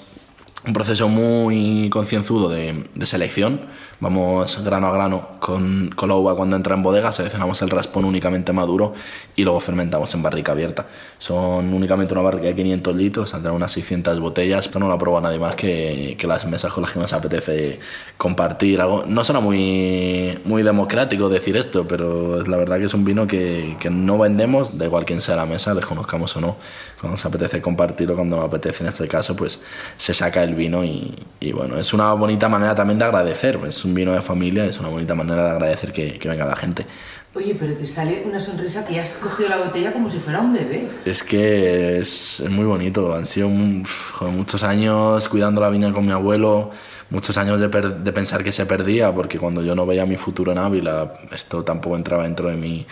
un 0.67 0.73
proceso 0.73 1.07
muy 1.07 1.89
concienzudo 1.91 2.49
de, 2.49 2.89
de, 2.93 3.05
selección. 3.05 3.61
Vamos 4.01 4.61
grano 4.61 4.87
a 4.87 4.91
grano 4.91 5.27
con, 5.39 5.89
con, 5.95 6.09
la 6.09 6.15
uva 6.15 6.35
cuando 6.35 6.57
entra 6.57 6.75
en 6.75 6.83
bodega, 6.83 7.13
seleccionamos 7.13 7.61
el 7.61 7.69
raspón 7.69 8.03
únicamente 8.03 8.51
maduro 8.51 8.93
y 9.37 9.43
luego 9.43 9.61
fermentamos 9.61 10.13
en 10.13 10.21
barrica 10.21 10.51
abierta. 10.51 10.85
Son 11.17 11.73
únicamente 11.73 12.13
una 12.13 12.21
barrica 12.21 12.47
de 12.47 12.55
500 12.55 12.95
litros, 12.95 13.29
saldrán 13.29 13.55
unas 13.55 13.71
600 13.71 14.19
botellas. 14.19 14.65
Esto 14.65 14.79
no 14.79 14.89
lo 14.89 14.97
prueba 14.97 15.21
nadie 15.21 15.39
más 15.39 15.55
que, 15.55 16.17
que, 16.19 16.27
las 16.27 16.45
mesas 16.45 16.73
con 16.73 16.83
las 16.83 16.91
que 16.91 16.99
nos 16.99 17.13
apetece 17.13 17.79
compartir. 18.17 18.81
Algo. 18.81 19.05
No 19.07 19.23
suena 19.23 19.39
muy, 19.39 20.37
muy 20.43 20.63
democrático 20.63 21.29
decir 21.29 21.55
esto, 21.55 21.87
pero 21.87 22.43
la 22.43 22.57
verdad 22.57 22.79
que 22.79 22.85
es 22.85 22.93
un 22.93 23.05
vino 23.05 23.25
que, 23.27 23.77
que 23.79 23.89
no 23.89 24.17
vendemos, 24.17 24.77
da 24.77 24.85
igual 24.85 25.05
quién 25.05 25.21
sea 25.21 25.37
la 25.37 25.45
mesa, 25.45 25.73
les 25.73 25.85
conozcamos 25.85 26.35
o 26.35 26.41
no. 26.41 26.57
Cuando 26.99 27.13
nos 27.13 27.25
apetece 27.25 27.61
compartirlo, 27.61 28.15
cuando 28.15 28.37
me 28.37 28.43
apetece 28.43 28.83
en 28.83 28.89
este 28.89 29.07
caso, 29.07 29.37
pues 29.37 29.61
se 29.95 30.13
saca 30.13 30.43
el 30.43 30.53
vino 30.53 30.83
y, 30.83 31.15
y, 31.39 31.53
bueno, 31.53 31.79
es 31.79 31.93
una 31.93 32.11
bonita 32.13 32.49
manera 32.49 32.75
también 32.75 32.99
de 32.99 33.05
agradecer, 33.05 33.57
es 33.65 33.84
un 33.85 33.93
vino 33.93 34.11
de 34.13 34.21
familia, 34.21 34.65
es 34.65 34.79
una 34.79 34.89
bonita 34.89 35.15
manera 35.15 35.43
de 35.43 35.51
agradecer 35.51 35.91
que, 35.91 36.19
que, 36.19 36.27
venga 36.27 36.45
la 36.45 36.55
gente. 36.55 36.85
Oye, 37.33 37.55
pero 37.59 37.73
te 37.75 37.85
sale 37.85 38.23
una 38.25 38.39
sonrisa 38.39 38.85
que 38.85 38.99
has 38.99 39.13
cogido 39.13 39.49
la 39.49 39.57
botella 39.57 39.91
como 39.93 40.09
si 40.09 40.19
fuera 40.19 40.41
un 40.41 40.53
bebé. 40.53 40.87
Es 41.05 41.21
que 41.21 41.97
es, 41.99 42.39
es 42.39 42.49
muy 42.49 42.65
bonito, 42.65 43.13
han 43.13 43.25
sido 43.25 43.49
joder, 44.13 44.33
muchos 44.33 44.63
años 44.63 45.27
cuidando 45.27 45.61
la 45.61 45.69
viña 45.69 45.91
con 45.91 46.05
mi 46.05 46.11
abuelo, 46.11 46.71
muchos 47.09 47.37
años 47.37 47.59
de, 47.59 47.67
de, 47.67 48.11
pensar 48.13 48.43
que 48.43 48.51
se 48.51 48.65
perdía, 48.65 49.13
porque 49.13 49.37
cuando 49.37 49.61
yo 49.63 49.75
no 49.75 49.85
veía 49.85 50.05
mi 50.05 50.17
futuro 50.17 50.51
en 50.51 50.57
Ávila, 50.57 51.13
esto 51.31 51.63
tampoco 51.63 51.97
entraba 51.97 52.23
dentro 52.23 52.49
de 52.49 52.55
mi 52.55 52.87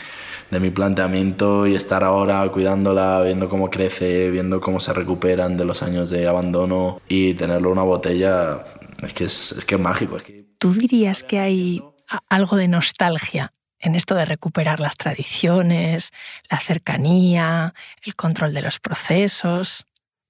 de 0.54 0.60
mi 0.60 0.70
planteamiento 0.70 1.68
y 1.68 1.76
estar 1.76 2.04
ahora 2.04 2.48
cuidándola, 2.50 3.22
viendo 3.22 3.50
cómo 3.50 3.70
crece, 3.70 4.30
viendo 4.30 4.62
cómo 4.62 4.80
se 4.80 4.94
recuperan 4.94 5.58
de 5.58 5.66
los 5.66 5.84
años 5.84 6.10
de 6.10 6.28
abandono 6.28 7.02
y 7.10 7.34
tenerlo 7.34 7.70
en 7.70 7.74
una 7.74 7.84
botella, 7.84 8.64
es 9.06 9.14
que 9.14 9.26
es, 9.26 9.52
es, 9.52 9.66
que 9.66 9.76
es 9.76 9.82
mágico. 9.82 10.18
Es 10.18 10.24
que... 10.24 10.46
¿Tú 10.58 10.72
dirías 10.72 11.24
que 11.24 11.40
hay 11.40 11.84
algo 12.30 12.58
de 12.58 12.68
nostalgia 12.68 13.52
en 13.80 13.96
esto 13.96 14.16
de 14.16 14.26
recuperar 14.26 14.80
las 14.80 14.96
tradiciones, 14.96 16.12
la 16.50 16.60
cercanía, 16.60 17.74
el 18.06 18.16
control 18.16 18.54
de 18.54 18.62
los 18.62 18.80
procesos? 18.80 19.86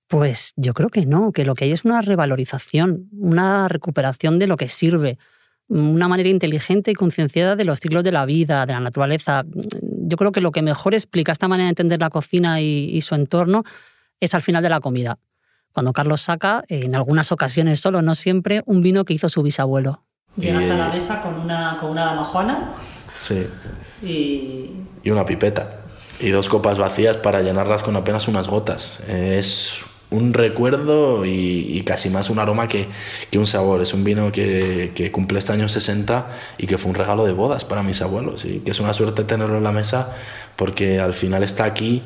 Pues 0.08 0.54
yo 0.56 0.74
creo 0.74 0.90
que 0.90 1.06
no, 1.06 1.32
que 1.32 1.46
lo 1.46 1.56
que 1.56 1.66
hay 1.66 1.72
es 1.72 1.86
una 1.86 2.02
revalorización, 2.02 3.10
una 3.12 3.68
recuperación 3.68 4.40
de 4.40 4.48
lo 4.48 4.58
que 4.58 4.70
sirve, 4.70 5.18
una 5.68 6.08
manera 6.08 6.30
inteligente 6.30 6.92
y 6.92 6.94
concienciada 6.94 7.56
de 7.56 7.64
los 7.64 7.80
ciclos 7.80 8.04
de 8.04 8.12
la 8.12 8.26
vida, 8.26 8.66
de 8.66 8.74
la 8.74 8.80
naturaleza. 8.80 9.44
Yo 9.46 10.18
creo 10.18 10.32
que 10.32 10.42
lo 10.42 10.52
que 10.52 10.62
mejor 10.62 10.94
explica 10.94 11.32
esta 11.32 11.48
manera 11.48 11.66
de 11.66 11.72
entender 11.72 12.00
la 12.00 12.10
cocina 12.10 12.62
y, 12.62 12.90
y 12.92 13.02
su 13.02 13.16
entorno 13.16 13.64
es 14.20 14.34
al 14.34 14.42
final 14.42 14.62
de 14.62 14.70
la 14.70 14.80
comida. 14.80 15.18
Cuando 15.74 15.92
Carlos 15.92 16.22
saca, 16.22 16.64
en 16.68 16.96
algunas 16.96 17.32
ocasiones 17.32 17.80
solo, 17.80 18.02
no 18.02 18.16
siempre, 18.16 18.62
un 18.66 18.82
vino 18.82 19.06
que 19.06 19.14
hizo 19.14 19.28
su 19.28 19.42
bisabuelo. 19.42 20.04
Llegas 20.38 20.70
a 20.70 20.76
la 20.76 20.90
mesa 20.90 21.22
con 21.22 21.34
una, 21.36 21.78
con 21.80 21.92
una 21.92 22.06
dama 22.06 22.24
juana. 22.24 22.74
Sí. 23.16 23.48
Y... 24.02 24.72
y 25.04 25.10
una 25.10 25.26
pipeta. 25.26 25.82
Y 26.20 26.30
dos 26.30 26.48
copas 26.48 26.78
vacías 26.78 27.18
para 27.18 27.42
llenarlas 27.42 27.84
con 27.84 27.96
apenas 27.96 28.28
unas 28.28 28.48
gotas. 28.48 29.00
Es 29.08 29.84
un 30.12 30.34
recuerdo 30.34 31.26
y, 31.26 31.32
y, 31.32 31.82
casi 31.84 32.10
más 32.12 32.30
un 32.30 32.38
aroma 32.38 32.68
que, 32.68 32.88
que, 33.32 33.40
un 33.40 33.48
sabor. 33.48 33.82
Es 33.82 33.94
un 33.96 34.04
vino 34.04 34.32
que, 34.32 34.92
que, 34.94 35.12
cumple 35.12 35.40
este 35.40 35.54
año 35.54 35.68
60 35.68 36.28
y 36.60 36.68
que 36.68 36.78
fue 36.78 36.90
un 36.90 36.96
regalo 36.96 37.26
de 37.26 37.34
bodas 37.34 37.66
para 37.66 37.82
mis 37.82 38.02
abuelos 38.02 38.46
y 38.46 38.60
que 38.60 38.72
es 38.72 38.80
una 38.80 38.94
suerte 38.94 39.24
tenerlo 39.24 39.58
en 39.58 39.64
la 39.64 39.72
mesa 39.72 40.16
porque 40.56 41.00
al 41.00 41.14
final 41.14 41.42
está 41.42 41.64
aquí 41.64 42.04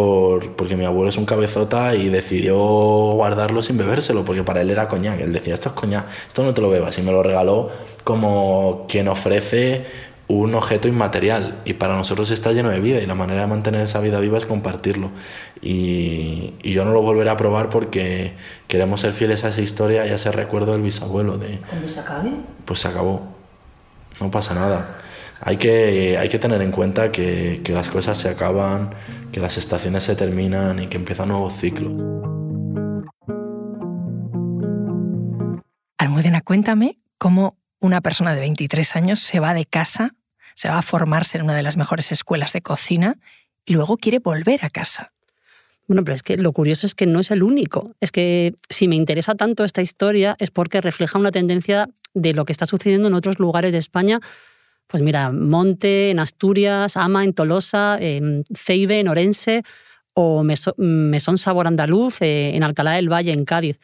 por, 0.00 0.52
porque 0.52 0.76
mi 0.76 0.86
abuelo 0.86 1.10
es 1.10 1.18
un 1.18 1.26
cabezota 1.26 1.94
y 1.94 2.08
decidió 2.08 2.56
guardarlo 2.56 3.62
sin 3.62 3.76
bebérselo 3.76 4.24
porque 4.24 4.42
para 4.42 4.62
él 4.62 4.70
era 4.70 4.88
coñac. 4.88 5.20
Él 5.20 5.30
decía, 5.30 5.52
esto 5.52 5.68
es 5.68 5.74
coñac, 5.74 6.06
esto 6.26 6.42
no 6.42 6.54
te 6.54 6.62
lo 6.62 6.70
bebas 6.70 6.96
y 6.98 7.02
me 7.02 7.12
lo 7.12 7.22
regaló 7.22 7.68
como 8.02 8.86
quien 8.88 9.08
ofrece 9.08 9.84
un 10.26 10.54
objeto 10.54 10.88
inmaterial. 10.88 11.58
Y 11.66 11.74
para 11.74 11.96
nosotros 11.96 12.30
está 12.30 12.52
lleno 12.52 12.70
de 12.70 12.80
vida 12.80 13.02
y 13.02 13.06
la 13.06 13.14
manera 13.14 13.42
de 13.42 13.46
mantener 13.48 13.82
esa 13.82 14.00
vida 14.00 14.20
viva 14.20 14.38
es 14.38 14.46
compartirlo. 14.46 15.10
Y, 15.60 16.54
y, 16.62 16.72
yo 16.72 16.86
no 16.86 16.92
lo 16.92 17.02
volveré 17.02 17.28
a 17.28 17.36
probar 17.36 17.68
porque 17.68 18.32
queremos 18.68 19.02
ser 19.02 19.12
fieles 19.12 19.44
a 19.44 19.48
esa 19.48 19.60
historia 19.60 20.06
y 20.06 20.10
a 20.10 20.14
ese 20.14 20.32
recuerdo 20.32 20.72
del 20.72 20.80
bisabuelo 20.80 21.36
de 21.36 21.58
cuando 21.68 21.88
se 21.88 22.00
acabe. 22.00 22.30
Pues 22.64 22.80
se 22.80 22.88
acabó. 22.88 23.20
No 24.18 24.30
pasa 24.30 24.54
nada 24.54 25.00
hay 25.40 25.56
que, 25.56 26.16
hay 26.18 26.28
que 26.28 26.38
tener 26.38 26.62
en 26.62 26.70
cuenta 26.70 27.10
que, 27.10 27.60
que 27.64 27.72
las 27.72 27.88
cosas 27.88 28.18
se 28.18 28.28
acaban 28.28 28.90
que 29.32 29.40
las 29.40 29.56
estaciones 29.56 30.04
se 30.04 30.16
terminan 30.16 30.78
y 30.80 30.86
que 30.86 30.96
empieza 30.96 31.22
un 31.22 31.30
nuevo 31.30 31.50
ciclo 31.50 31.90
Almudena 35.98 36.40
cuéntame 36.40 36.98
cómo 37.18 37.56
una 37.78 38.00
persona 38.00 38.34
de 38.34 38.40
23 38.40 38.96
años 38.96 39.20
se 39.20 39.40
va 39.40 39.54
de 39.54 39.66
casa 39.66 40.14
se 40.60 40.68
va 40.68 40.78
a 40.78 40.82
formarse 40.82 41.38
en 41.38 41.44
una 41.44 41.54
de 41.54 41.62
las 41.62 41.78
mejores 41.78 42.12
escuelas 42.12 42.52
de 42.52 42.60
cocina 42.60 43.16
y 43.64 43.72
luego 43.72 43.96
quiere 43.96 44.18
volver 44.18 44.64
a 44.64 44.68
casa. 44.68 45.12
Bueno, 45.86 46.04
pero 46.04 46.14
es 46.14 46.22
que 46.22 46.36
lo 46.36 46.52
curioso 46.52 46.86
es 46.86 46.94
que 46.94 47.06
no 47.06 47.20
es 47.20 47.30
el 47.30 47.42
único. 47.42 47.94
Es 48.00 48.12
que 48.12 48.54
si 48.68 48.86
me 48.86 48.94
interesa 48.94 49.34
tanto 49.34 49.64
esta 49.64 49.80
historia 49.82 50.36
es 50.38 50.50
porque 50.50 50.80
refleja 50.80 51.18
una 51.18 51.32
tendencia 51.32 51.88
de 52.14 52.34
lo 52.34 52.44
que 52.44 52.52
está 52.52 52.66
sucediendo 52.66 53.08
en 53.08 53.14
otros 53.14 53.38
lugares 53.38 53.72
de 53.72 53.78
España. 53.78 54.20
Pues 54.90 55.02
mira, 55.02 55.30
Monte 55.30 56.10
en 56.10 56.18
Asturias, 56.18 56.96
Ama 56.96 57.22
en 57.22 57.32
Tolosa, 57.32 57.98
Ceibe 58.54 58.98
en 58.98 59.08
Orense 59.08 59.62
o 60.14 60.42
Mesón 60.42 61.38
Sabor 61.38 61.66
Andaluz 61.66 62.20
eh, 62.20 62.52
en 62.54 62.62
Alcalá 62.62 62.92
del 62.92 63.08
Valle 63.08 63.32
en 63.32 63.44
Cádiz. 63.44 63.78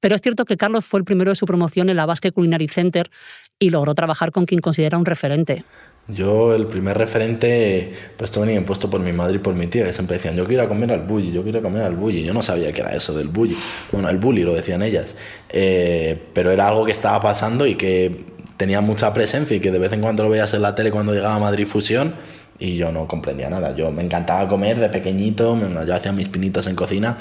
Pero 0.00 0.14
es 0.14 0.20
cierto 0.20 0.44
que 0.44 0.56
Carlos 0.56 0.84
fue 0.84 0.98
el 0.98 1.04
primero 1.04 1.30
de 1.30 1.36
su 1.36 1.46
promoción 1.46 1.88
en 1.88 1.96
la 1.96 2.06
Basque 2.06 2.32
Culinary 2.32 2.68
Center 2.68 3.10
y 3.58 3.70
logró 3.70 3.94
trabajar 3.94 4.32
con 4.32 4.46
quien 4.46 4.60
considera 4.60 4.98
un 4.98 5.04
referente. 5.04 5.64
Yo, 6.08 6.52
el 6.52 6.66
primer 6.66 6.98
referente, 6.98 7.92
pues 8.16 8.30
esto 8.30 8.40
venía 8.40 8.56
impuesto 8.56 8.90
por 8.90 9.00
mi 9.00 9.12
madre 9.12 9.36
y 9.36 9.38
por 9.38 9.54
mi 9.54 9.68
tía, 9.68 9.84
que 9.84 9.92
siempre 9.92 10.16
decían, 10.16 10.34
yo 10.34 10.44
quiero 10.44 10.68
comer 10.68 10.90
al 10.90 11.02
bully, 11.02 11.30
yo 11.30 11.44
quiero 11.44 11.62
comer 11.62 11.82
al 11.82 11.94
bully. 11.94 12.24
Yo 12.24 12.34
no 12.34 12.42
sabía 12.42 12.72
qué 12.72 12.80
era 12.80 12.90
eso 12.92 13.14
del 13.14 13.28
bully. 13.28 13.56
Bueno, 13.92 14.08
el 14.08 14.18
bully 14.18 14.42
lo 14.42 14.52
decían 14.52 14.82
ellas. 14.82 15.16
Eh, 15.48 16.20
pero 16.32 16.50
era 16.50 16.66
algo 16.66 16.84
que 16.84 16.90
estaba 16.90 17.20
pasando 17.20 17.64
y 17.64 17.76
que 17.76 18.31
tenía 18.62 18.80
mucha 18.80 19.12
presencia 19.12 19.56
y 19.56 19.58
que 19.58 19.72
de 19.72 19.80
vez 19.80 19.92
en 19.92 20.00
cuando 20.00 20.22
lo 20.22 20.30
veías 20.30 20.54
en 20.54 20.62
la 20.62 20.76
tele 20.76 20.92
cuando 20.92 21.12
llegaba 21.12 21.34
a 21.34 21.40
Madrid 21.40 21.66
Fusión 21.66 22.14
y 22.60 22.76
yo 22.76 22.92
no 22.92 23.08
comprendía 23.08 23.50
nada. 23.50 23.74
Yo 23.74 23.90
me 23.90 24.04
encantaba 24.04 24.48
comer 24.48 24.78
de 24.78 24.88
pequeñito, 24.88 25.58
yo 25.84 25.92
hacía 25.92 26.12
mis 26.12 26.28
pinitos 26.28 26.68
en 26.68 26.76
cocina, 26.76 27.18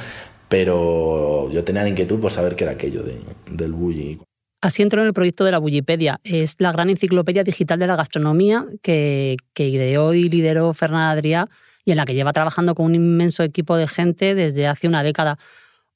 pero 0.48 1.50
yo 1.52 1.64
tenía 1.64 1.82
la 1.82 1.90
inquietud 1.90 2.20
por 2.20 2.32
saber 2.32 2.56
qué 2.56 2.66
era 2.66 2.74
aquello 2.74 3.02
de, 3.02 3.20
del 3.50 3.72
bully. 3.72 4.20
Así 4.62 4.84
entró 4.84 5.02
en 5.02 5.08
el 5.08 5.14
proyecto 5.14 5.44
de 5.44 5.52
la 5.52 5.58
Bullipedia. 5.58 6.20
Es 6.24 6.58
la 6.60 6.72
gran 6.72 6.92
enciclopedia 6.92 7.44
digital 7.44 7.80
de 7.80 7.88
la 7.88 7.96
gastronomía 7.96 8.68
que, 8.84 9.38
que 9.56 9.68
ideó 9.68 10.14
y 10.14 10.30
lideró 10.30 10.76
Fernanda 10.76 11.10
Adrià 11.10 11.50
y 11.86 11.90
en 11.90 11.98
la 11.98 12.06
que 12.06 12.14
lleva 12.14 12.34
trabajando 12.34 12.76
con 12.76 12.86
un 12.86 12.94
inmenso 12.94 13.42
equipo 13.42 13.78
de 13.78 13.88
gente 13.88 14.36
desde 14.36 14.68
hace 14.68 14.88
una 14.88 15.02
década. 15.02 15.40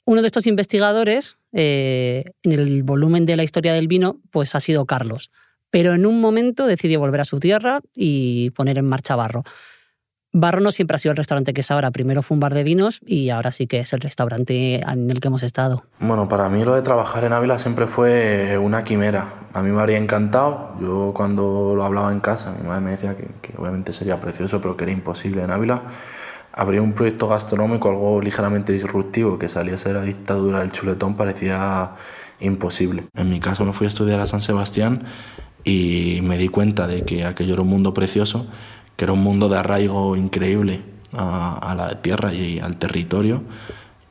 Uno 0.06 0.22
de 0.22 0.28
estos 0.28 0.48
investigadores, 0.48 1.38
eh, 1.58 2.26
en 2.44 2.52
el 2.52 2.84
volumen 2.84 3.26
de 3.26 3.38
la 3.38 3.44
historia 3.44 3.74
del 3.74 3.88
vino, 3.88 4.20
pues 4.30 4.56
ha 4.56 4.60
sido 4.60 4.86
Carlos. 4.86 5.32
Pero 5.72 5.94
en 5.94 6.06
un 6.06 6.20
momento 6.20 6.68
decidió 6.68 7.00
volver 7.00 7.22
a 7.22 7.26
su 7.26 7.40
tierra 7.40 7.80
y 7.96 8.50
poner 8.50 8.78
en 8.78 8.86
marcha 8.86 9.16
Barro. 9.16 9.44
Barro 10.34 10.60
no 10.60 10.72
siempre 10.72 10.96
ha 10.96 10.98
sido 10.98 11.12
el 11.12 11.18
restaurante 11.18 11.54
que 11.54 11.62
es 11.62 11.72
ahora. 11.72 11.92
Primero 11.92 12.22
fue 12.22 12.36
un 12.36 12.42
bar 12.42 12.54
de 12.54 12.66
vinos 12.66 13.00
y 13.06 13.30
ahora 13.30 13.54
sí 13.54 13.68
que 13.68 13.80
es 13.80 13.94
el 13.94 14.02
restaurante 14.02 14.82
en 14.82 15.10
el 15.10 15.22
que 15.22 15.30
hemos 15.30 15.44
estado. 15.44 15.86
Bueno, 16.00 16.28
para 16.28 16.50
mí 16.50 16.66
lo 16.66 16.76
de 16.76 16.82
trabajar 16.82 17.24
en 17.24 17.32
Ávila 17.32 17.58
siempre 17.58 17.88
fue 17.88 18.58
una 18.58 18.84
quimera. 18.84 19.48
A 19.54 19.62
mí 19.62 19.72
me 19.72 19.80
habría 19.80 19.98
encantado. 19.98 20.76
Yo 20.82 21.14
cuando 21.16 21.74
lo 21.74 21.86
hablaba 21.86 22.12
en 22.12 22.20
casa, 22.20 22.54
mi 22.62 22.68
madre 22.68 22.82
me 22.82 22.92
decía 22.92 23.16
que, 23.16 23.30
que 23.42 23.54
obviamente 23.58 23.94
sería 23.94 24.20
precioso, 24.20 24.60
pero 24.60 24.76
que 24.76 24.84
era 24.84 24.92
imposible 24.92 25.42
en 25.42 25.52
Ávila. 25.52 25.84
Abrir 26.56 26.80
un 26.80 26.94
proyecto 26.94 27.28
gastronómico, 27.28 27.90
algo 27.90 28.22
ligeramente 28.22 28.74
disruptivo, 28.74 29.38
que 29.38 29.50
saliese 29.50 29.90
de 29.90 29.96
la 29.96 30.02
dictadura 30.02 30.60
del 30.60 30.72
chuletón, 30.72 31.16
parecía 31.16 31.92
imposible. 32.40 33.04
En 33.14 33.30
mi 33.30 33.40
caso 33.40 33.66
me 33.66 33.74
fui 33.74 33.86
a 33.86 33.90
estudiar 33.90 34.20
a 34.22 34.26
San 34.26 34.42
Sebastián 34.42 35.04
y 35.64 36.20
me 36.24 36.38
di 36.38 36.48
cuenta 36.48 36.88
de 36.88 37.04
que 37.04 37.26
aquello 37.26 37.54
era 37.54 37.62
un 37.62 37.68
mundo 37.68 37.94
precioso, 37.94 38.48
que 38.96 39.06
era 39.06 39.14
un 39.14 39.22
mundo 39.22 39.50
de 39.50 39.58
arraigo 39.58 40.16
increíble 40.16 40.82
a, 41.14 41.58
a 41.58 41.76
la 41.76 42.02
tierra 42.02 42.34
y 42.34 42.60
al 42.60 42.78
territorio 42.78 43.44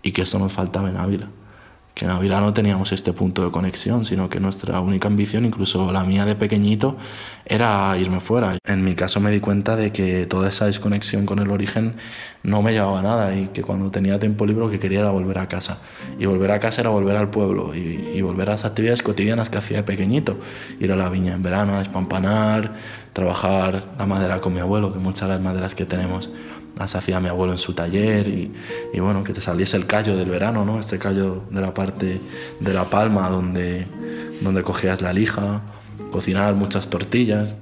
y 0.02 0.12
que 0.12 0.22
esto 0.22 0.38
nos 0.38 0.52
faltaba 0.52 0.90
en 0.90 0.98
Ávila 0.98 1.28
que 1.94 2.04
en 2.06 2.10
Ávila 2.10 2.40
no 2.40 2.52
teníamos 2.52 2.90
este 2.90 3.12
punto 3.12 3.44
de 3.44 3.52
conexión, 3.52 4.04
sino 4.04 4.28
que 4.28 4.40
nuestra 4.40 4.80
única 4.80 5.06
ambición, 5.06 5.44
incluso 5.44 5.92
la 5.92 6.02
mía 6.02 6.24
de 6.24 6.34
pequeñito, 6.34 6.96
era 7.46 7.96
irme 7.96 8.18
fuera. 8.18 8.58
En 8.66 8.82
mi 8.82 8.96
caso 8.96 9.20
me 9.20 9.30
di 9.30 9.38
cuenta 9.38 9.76
de 9.76 9.92
que 9.92 10.26
toda 10.26 10.48
esa 10.48 10.66
desconexión 10.66 11.24
con 11.24 11.38
el 11.38 11.50
origen 11.50 11.94
no 12.42 12.62
me 12.62 12.72
llevaba 12.72 12.98
a 12.98 13.02
nada 13.02 13.36
y 13.36 13.46
que 13.46 13.62
cuando 13.62 13.92
tenía 13.92 14.18
tiempo 14.18 14.44
libre 14.44 14.64
lo 14.64 14.70
que 14.70 14.80
quería 14.80 15.00
era 15.00 15.10
volver 15.10 15.38
a 15.38 15.46
casa. 15.46 15.82
Y 16.18 16.26
volver 16.26 16.50
a 16.50 16.58
casa 16.58 16.80
era 16.80 16.90
volver 16.90 17.16
al 17.16 17.30
pueblo 17.30 17.72
y, 17.74 18.20
volver 18.22 18.48
a 18.48 18.52
las 18.52 18.64
actividades 18.64 19.02
cotidianas 19.02 19.48
que 19.48 19.58
hacía 19.58 19.78
de 19.78 19.82
pequeñito. 19.84 20.36
Ir 20.80 20.90
a 20.90 20.96
la 20.96 21.08
viña 21.08 21.34
en 21.34 21.44
verano, 21.44 21.76
a 21.76 21.82
espampanar, 21.82 22.74
trabajar 23.12 23.84
la 23.96 24.06
madera 24.06 24.40
con 24.40 24.52
mi 24.52 24.58
abuelo, 24.58 24.92
que 24.92 24.98
muchas 24.98 25.28
de 25.28 25.34
las 25.34 25.40
maderas 25.40 25.76
que 25.76 25.86
tenemos 25.86 26.28
las 26.76 26.94
hacía 26.94 27.20
mi 27.20 27.28
abuelo 27.28 27.52
en 27.52 27.58
su 27.58 27.72
taller 27.72 28.28
y, 28.28 28.52
y, 28.92 29.00
bueno, 29.00 29.24
que 29.24 29.32
te 29.32 29.40
saliese 29.40 29.76
el 29.76 29.86
callo 29.86 30.16
del 30.16 30.28
verano, 30.28 30.64
¿no? 30.64 30.80
Este 30.80 30.98
callo 30.98 31.44
de 31.50 31.60
la 31.60 31.72
parte 31.72 32.20
de 32.60 32.72
la 32.72 32.84
palma 32.84 33.28
donde, 33.28 33.86
donde 34.40 34.62
cogías 34.62 35.00
la 35.00 35.12
lija, 35.12 35.62
cocinar 36.10 36.54
muchas 36.54 36.88
tortillas. 36.88 37.54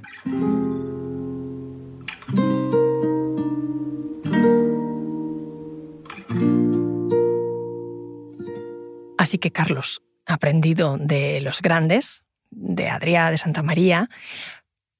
Así 9.17 9.37
que 9.37 9.51
Carlos 9.51 10.01
ha 10.25 10.33
aprendido 10.33 10.97
de 10.99 11.39
los 11.41 11.61
grandes, 11.61 12.23
de 12.51 12.89
Adrià, 12.89 13.31
de 13.31 13.37
Santa 13.37 13.63
María, 13.63 14.09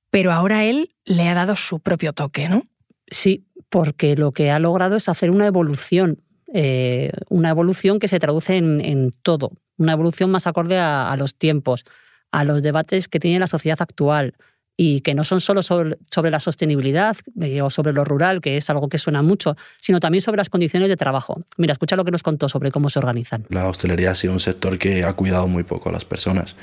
pero 0.09 0.31
ahora 0.31 0.63
él 0.63 0.89
le 1.05 1.27
ha 1.27 1.33
dado 1.33 1.55
su 1.55 1.79
propio 1.79 2.13
toque, 2.13 2.47
¿no? 2.47 2.63
Sí, 3.07 3.45
porque 3.73 4.15
lo 4.15 4.33
que 4.33 4.51
ha 4.51 4.59
logrado 4.59 4.95
es 4.95 5.09
hacer 5.09 5.31
una 5.31 5.47
evolución, 5.47 6.21
eh, 6.53 7.11
una 7.29 7.49
evolución 7.49 7.97
que 7.97 8.07
se 8.07 8.19
traduce 8.19 8.55
en, 8.55 8.79
en, 8.81 9.09
todo, 9.23 9.53
una 9.79 9.93
evolución 9.93 10.29
más 10.29 10.45
acorde 10.45 10.77
a, 10.77 11.11
a, 11.11 11.17
los 11.17 11.33
tiempos, 11.33 11.83
a 12.31 12.43
los 12.43 12.61
debates 12.61 13.07
que 13.07 13.19
tiene 13.19 13.39
la 13.39 13.47
sociedad 13.47 13.81
actual 13.81 14.35
y 14.77 15.01
que 15.01 15.15
no 15.15 15.23
son 15.23 15.41
solo 15.41 15.63
sobre, 15.63 15.97
sobre 16.11 16.29
la 16.29 16.39
sostenibilidad 16.39 17.17
eh, 17.41 17.63
o 17.63 17.71
sobre 17.71 17.93
lo 17.93 18.05
rural, 18.05 18.41
que 18.41 18.57
es 18.57 18.69
algo 18.69 18.89
que 18.89 18.99
suena 18.99 19.23
mucho, 19.23 19.57
sino 19.79 19.99
también 19.99 20.21
sobre 20.21 20.37
las 20.37 20.49
condiciones 20.49 20.87
de 20.87 20.95
trabajo. 20.95 21.43
Mira, 21.57 21.71
escucha 21.71 21.95
lo 21.95 22.05
que 22.05 22.11
nos 22.11 22.21
contó 22.21 22.49
sobre 22.49 22.69
cómo 22.69 22.91
se 22.91 22.99
organizan. 22.99 23.47
La 23.49 23.67
hostelería 23.67 24.11
ha 24.11 24.15
sido 24.15 24.33
un 24.33 24.39
sector 24.39 24.77
que 24.77 25.03
ha 25.03 25.13
cuidado 25.13 25.47
muy 25.47 25.63
poco 25.63 25.89
a 25.89 25.91
las 25.91 26.05
personas. 26.05 26.55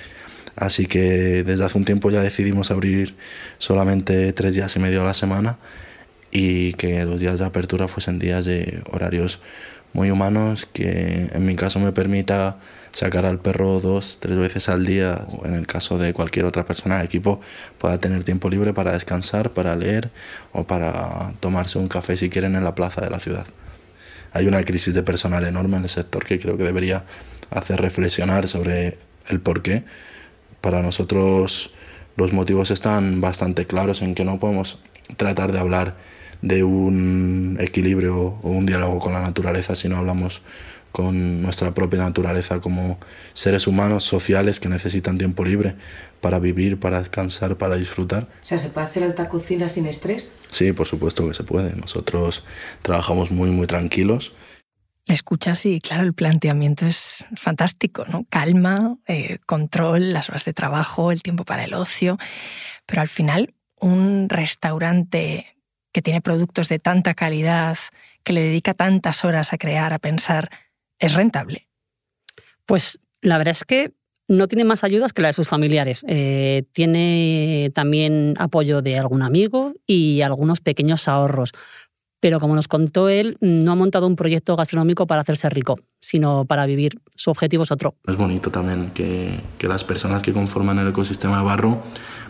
Así 0.54 0.86
que 0.86 1.42
desde 1.42 1.64
hace 1.64 1.76
un 1.76 1.84
tiempo 1.84 2.12
ya 2.12 2.22
decidimos 2.22 2.70
abrir 2.70 3.16
solamente 3.58 4.32
tres 4.32 4.54
días 4.54 4.76
y 4.76 4.78
medio 4.78 5.02
a 5.02 5.04
la 5.06 5.14
semana 5.14 5.58
y 6.30 6.74
que 6.74 7.04
los 7.04 7.20
días 7.20 7.38
de 7.38 7.46
apertura 7.46 7.88
fuesen 7.88 8.18
días 8.18 8.44
de 8.44 8.82
horarios 8.90 9.40
muy 9.92 10.10
humanos, 10.10 10.68
que 10.72 11.28
en 11.32 11.44
mi 11.44 11.56
caso 11.56 11.80
me 11.80 11.92
permita 11.92 12.58
sacar 12.92 13.26
al 13.26 13.38
perro 13.38 13.80
dos, 13.80 14.18
tres 14.20 14.36
veces 14.36 14.68
al 14.68 14.86
día, 14.86 15.26
o 15.28 15.46
en 15.46 15.54
el 15.54 15.66
caso 15.66 15.98
de 15.98 16.12
cualquier 16.12 16.44
otra 16.44 16.64
persona 16.64 16.98
del 16.98 17.06
equipo, 17.06 17.40
pueda 17.78 17.98
tener 17.98 18.22
tiempo 18.24 18.48
libre 18.48 18.72
para 18.72 18.92
descansar, 18.92 19.50
para 19.50 19.74
leer 19.76 20.10
o 20.52 20.64
para 20.64 21.32
tomarse 21.40 21.78
un 21.78 21.88
café 21.88 22.16
si 22.16 22.30
quieren 22.30 22.54
en 22.54 22.64
la 22.64 22.74
plaza 22.74 23.00
de 23.00 23.10
la 23.10 23.18
ciudad. 23.18 23.46
Hay 24.32 24.46
una 24.46 24.62
crisis 24.62 24.94
de 24.94 25.02
personal 25.02 25.44
enorme 25.44 25.76
en 25.76 25.84
el 25.84 25.88
sector 25.88 26.24
que 26.24 26.38
creo 26.38 26.56
que 26.56 26.62
debería 26.62 27.04
hacer 27.50 27.80
reflexionar 27.80 28.46
sobre 28.46 28.98
el 29.28 29.40
por 29.40 29.62
qué. 29.62 29.82
Para 30.60 30.82
nosotros 30.82 31.72
los 32.16 32.32
motivos 32.32 32.70
están 32.70 33.20
bastante 33.20 33.64
claros 33.64 34.02
en 34.02 34.14
que 34.14 34.24
no 34.24 34.38
podemos 34.38 34.78
tratar 35.16 35.50
de 35.50 35.58
hablar 35.58 35.96
de 36.42 36.64
un 36.64 37.56
equilibrio 37.60 38.38
o 38.42 38.48
un 38.50 38.66
diálogo 38.66 38.98
con 38.98 39.12
la 39.12 39.20
naturaleza 39.20 39.74
si 39.74 39.88
no 39.88 39.96
hablamos 39.96 40.42
con 40.92 41.42
nuestra 41.42 41.72
propia 41.72 42.00
naturaleza 42.00 42.60
como 42.60 42.98
seres 43.32 43.66
humanos 43.66 44.04
sociales 44.04 44.58
que 44.58 44.68
necesitan 44.68 45.18
tiempo 45.18 45.44
libre 45.44 45.76
para 46.20 46.38
vivir, 46.38 46.78
para 46.78 46.98
descansar, 46.98 47.56
para 47.56 47.76
disfrutar. 47.76 48.24
O 48.42 48.46
sea, 48.46 48.58
¿se 48.58 48.70
puede 48.70 48.86
hacer 48.86 49.04
alta 49.04 49.28
cocina 49.28 49.68
sin 49.68 49.86
estrés? 49.86 50.34
Sí, 50.50 50.72
por 50.72 50.86
supuesto 50.86 51.26
que 51.28 51.34
se 51.34 51.44
puede. 51.44 51.74
Nosotros 51.76 52.44
trabajamos 52.82 53.30
muy, 53.30 53.50
muy 53.50 53.66
tranquilos. 53.66 54.34
Le 55.06 55.14
escuchas 55.14 55.64
y, 55.64 55.80
claro, 55.80 56.02
el 56.02 56.12
planteamiento 56.12 56.86
es 56.86 57.24
fantástico, 57.36 58.04
¿no? 58.06 58.26
Calma, 58.28 58.98
eh, 59.06 59.38
control, 59.46 60.12
las 60.12 60.28
horas 60.28 60.44
de 60.44 60.52
trabajo, 60.52 61.10
el 61.10 61.22
tiempo 61.22 61.44
para 61.44 61.64
el 61.64 61.74
ocio. 61.74 62.18
Pero 62.86 63.00
al 63.00 63.08
final, 63.08 63.54
un 63.76 64.28
restaurante 64.28 65.46
que 65.92 66.02
tiene 66.02 66.20
productos 66.20 66.68
de 66.68 66.78
tanta 66.78 67.14
calidad, 67.14 67.76
que 68.22 68.32
le 68.32 68.42
dedica 68.42 68.74
tantas 68.74 69.24
horas 69.24 69.52
a 69.52 69.58
crear, 69.58 69.92
a 69.92 69.98
pensar, 69.98 70.50
¿es 70.98 71.14
rentable? 71.14 71.68
Pues 72.66 73.00
la 73.22 73.38
verdad 73.38 73.52
es 73.52 73.64
que 73.64 73.92
no 74.28 74.46
tiene 74.46 74.64
más 74.64 74.84
ayudas 74.84 75.12
que 75.12 75.22
la 75.22 75.28
de 75.28 75.34
sus 75.34 75.48
familiares. 75.48 76.02
Eh, 76.06 76.62
tiene 76.72 77.72
también 77.74 78.34
apoyo 78.38 78.80
de 78.80 78.96
algún 78.98 79.22
amigo 79.22 79.74
y 79.86 80.20
algunos 80.20 80.60
pequeños 80.60 81.08
ahorros. 81.08 81.50
Pero 82.20 82.38
como 82.38 82.54
nos 82.54 82.68
contó 82.68 83.08
él, 83.08 83.36
no 83.40 83.72
ha 83.72 83.74
montado 83.74 84.06
un 84.06 84.14
proyecto 84.14 84.54
gastronómico 84.54 85.06
para 85.06 85.22
hacerse 85.22 85.48
rico, 85.50 85.80
sino 86.00 86.44
para 86.44 86.66
vivir. 86.66 87.00
Su 87.16 87.30
objetivo 87.30 87.64
es 87.64 87.72
otro. 87.72 87.96
Es 88.06 88.16
bonito 88.16 88.50
también 88.50 88.90
que, 88.90 89.40
que 89.58 89.66
las 89.66 89.82
personas 89.82 90.22
que 90.22 90.32
conforman 90.32 90.78
el 90.78 90.88
ecosistema 90.88 91.38
de 91.38 91.44
barro 91.44 91.82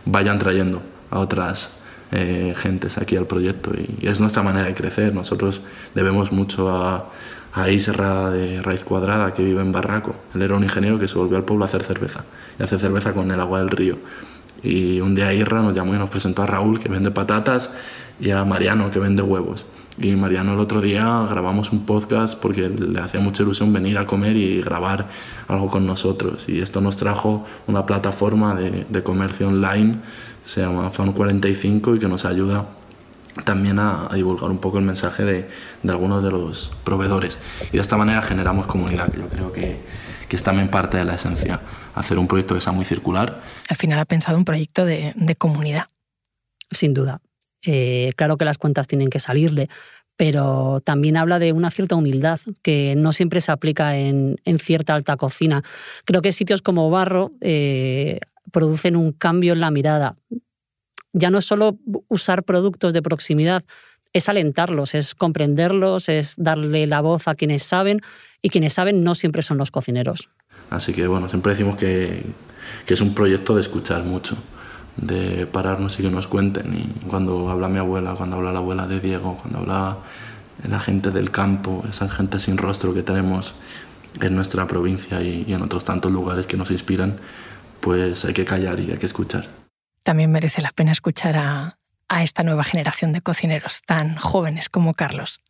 vayan 0.06 0.38
trayendo 0.38 0.80
a 1.10 1.18
otras 1.18 1.79
eh, 2.12 2.54
gentes 2.56 2.98
aquí 2.98 3.16
al 3.16 3.26
proyecto 3.26 3.72
y, 3.74 4.06
es 4.06 4.20
nuestra 4.20 4.42
manera 4.42 4.66
de 4.66 4.74
crecer. 4.74 5.14
Nosotros 5.14 5.62
debemos 5.94 6.32
mucho 6.32 6.70
a, 6.70 7.10
a 7.52 7.70
Isra 7.70 8.30
de 8.30 8.62
Raíz 8.62 8.84
Cuadrada, 8.84 9.32
que 9.32 9.42
vive 9.42 9.60
en 9.60 9.72
Barraco. 9.72 10.14
Él 10.34 10.42
era 10.42 10.54
un 10.54 10.62
ingeniero 10.62 10.98
que 10.98 11.08
se 11.08 11.16
volvió 11.16 11.36
al 11.36 11.44
pueblo 11.44 11.64
a 11.64 11.68
hacer 11.68 11.82
cerveza 11.82 12.24
y 12.58 12.62
hace 12.62 12.78
cerveza 12.78 13.12
con 13.12 13.30
el 13.30 13.40
agua 13.40 13.58
del 13.58 13.68
río. 13.68 13.98
Y 14.62 15.00
un 15.00 15.14
día 15.14 15.32
Isra 15.32 15.62
nos 15.62 15.74
llamó 15.74 15.94
y 15.94 15.98
nos 15.98 16.10
presentó 16.10 16.42
a 16.42 16.46
Raúl, 16.46 16.80
que 16.80 16.88
vende 16.88 17.10
patatas, 17.10 17.70
y 18.20 18.30
a 18.30 18.44
Mariano, 18.44 18.90
que 18.90 18.98
vende 18.98 19.22
huevos. 19.22 19.64
Y 19.98 20.14
Mariano 20.16 20.54
el 20.54 20.60
otro 20.60 20.80
día 20.80 21.26
grabamos 21.28 21.72
un 21.72 21.84
podcast 21.84 22.38
porque 22.40 22.68
le 22.68 23.00
hacía 23.00 23.20
mucha 23.20 23.42
ilusión 23.42 23.72
venir 23.72 23.98
a 23.98 24.06
comer 24.06 24.36
y 24.36 24.60
grabar 24.60 25.08
algo 25.48 25.68
con 25.68 25.86
nosotros. 25.86 26.48
Y 26.48 26.60
esto 26.60 26.80
nos 26.80 26.96
trajo 26.96 27.44
una 27.66 27.86
plataforma 27.86 28.54
de, 28.54 28.86
de 28.88 29.02
comercio 29.02 29.48
online 29.48 29.98
se 30.50 30.62
llama 30.62 30.90
Fan 30.90 31.12
45 31.12 31.94
y 31.94 31.98
que 32.00 32.08
nos 32.08 32.24
ayuda 32.24 32.66
también 33.44 33.78
a, 33.78 34.08
a, 34.10 34.16
divulgar 34.16 34.50
un 34.50 34.58
poco 34.58 34.78
el 34.78 34.84
mensaje 34.84 35.24
de, 35.24 35.48
de, 35.84 35.92
algunos 35.92 36.24
de 36.24 36.32
los 36.32 36.72
proveedores. 36.82 37.38
Y 37.68 37.76
de 37.76 37.80
esta 37.80 37.96
manera 37.96 38.20
generamos 38.20 38.66
comunidad, 38.66 39.08
que 39.12 39.18
yo 39.18 39.28
creo 39.28 39.52
que, 39.52 39.80
que, 40.28 40.34
es 40.34 40.42
también 40.42 40.68
parte 40.68 40.96
de 40.96 41.04
la 41.04 41.14
esencia, 41.14 41.60
hacer 41.94 42.18
un 42.18 42.26
proyecto 42.26 42.56
que 42.56 42.60
sea 42.60 42.72
muy 42.72 42.84
circular. 42.84 43.42
Al 43.68 43.76
final 43.76 44.00
ha 44.00 44.04
pensado 44.06 44.36
un 44.36 44.44
proyecto 44.44 44.84
de, 44.84 45.12
de 45.14 45.36
comunidad. 45.36 45.84
Sin 46.72 46.94
duda. 46.94 47.20
Eh, 47.64 48.10
claro 48.16 48.36
que 48.36 48.44
las 48.44 48.58
cuentas 48.58 48.88
tienen 48.88 49.08
que 49.08 49.20
salirle, 49.20 49.68
pero 50.16 50.80
también 50.84 51.16
habla 51.16 51.38
de 51.38 51.52
una 51.52 51.70
cierta 51.70 51.94
humildad 51.94 52.40
que 52.62 52.94
no 52.96 53.12
siempre 53.12 53.40
se 53.40 53.52
aplica 53.52 53.96
en, 53.96 54.40
en 54.44 54.58
cierta 54.58 54.94
alta 54.94 55.16
cocina. 55.16 55.62
Creo 56.04 56.22
que 56.22 56.32
sitios 56.32 56.60
como 56.60 56.90
Barro 56.90 57.32
eh, 57.40 58.18
producen 58.50 58.96
un 58.96 59.12
cambio 59.12 59.52
en 59.52 59.60
la 59.60 59.70
mirada. 59.70 60.16
Ya 61.12 61.30
no 61.30 61.38
es 61.38 61.44
solo 61.44 61.78
usar 62.08 62.44
productos 62.44 62.92
de 62.92 63.02
proximidad, 63.02 63.64
es 64.12 64.28
alentarlos, 64.28 64.94
es 64.94 65.14
comprenderlos, 65.14 66.08
es 66.08 66.34
darle 66.36 66.86
la 66.86 67.00
voz 67.00 67.28
a 67.28 67.34
quienes 67.34 67.62
saben 67.62 68.00
y 68.42 68.48
quienes 68.48 68.72
saben 68.72 69.04
no 69.04 69.14
siempre 69.14 69.42
son 69.42 69.58
los 69.58 69.70
cocineros. 69.70 70.30
Así 70.70 70.92
que 70.92 71.06
bueno, 71.06 71.28
siempre 71.28 71.52
decimos 71.52 71.76
que, 71.76 72.24
es 72.86 73.00
un 73.00 73.14
proyecto 73.14 73.54
de 73.54 73.60
escuchar 73.60 74.04
mucho, 74.04 74.36
de 74.96 75.46
pararnos 75.46 75.98
y 75.98 76.02
que 76.02 76.10
nos 76.10 76.26
cuenten. 76.26 76.74
Y 76.74 77.06
cuando 77.08 77.50
habla 77.50 77.68
mi 77.68 77.78
abuela, 77.78 78.14
cuando 78.14 78.36
habla 78.36 78.52
la 78.52 78.58
abuela 78.58 78.86
de 78.86 79.00
Diego, 79.00 79.38
cuando 79.40 79.60
habla 79.60 79.98
la 80.68 80.80
gente 80.80 81.10
del 81.10 81.30
campo, 81.30 81.84
esa 81.88 82.08
gente 82.08 82.38
sin 82.38 82.56
rostro 82.58 82.92
que 82.92 83.02
tenemos 83.02 83.54
en 84.20 84.34
nuestra 84.34 84.66
provincia 84.66 85.22
y 85.22 85.52
en 85.52 85.62
otros 85.62 85.84
tantos 85.84 86.10
lugares 86.10 86.46
que 86.46 86.56
nos 86.56 86.70
inspiran, 86.70 87.16
pues 87.80 88.24
hay 88.24 88.32
que 88.32 88.44
callar 88.44 88.80
y 88.80 88.90
hay 88.90 88.98
que 88.98 89.06
escuchar. 89.06 89.48
También 90.02 90.30
merece 90.30 90.62
la 90.62 90.70
pena 90.70 90.92
escuchar 90.92 91.36
a, 91.36 91.78
a 92.08 92.22
esta 92.22 92.42
nueva 92.42 92.64
generación 92.64 93.12
de 93.12 93.20
cocineros 93.20 93.82
tan 93.86 94.16
jóvenes 94.16 94.68
como 94.68 94.94
Carlos. 94.94 95.40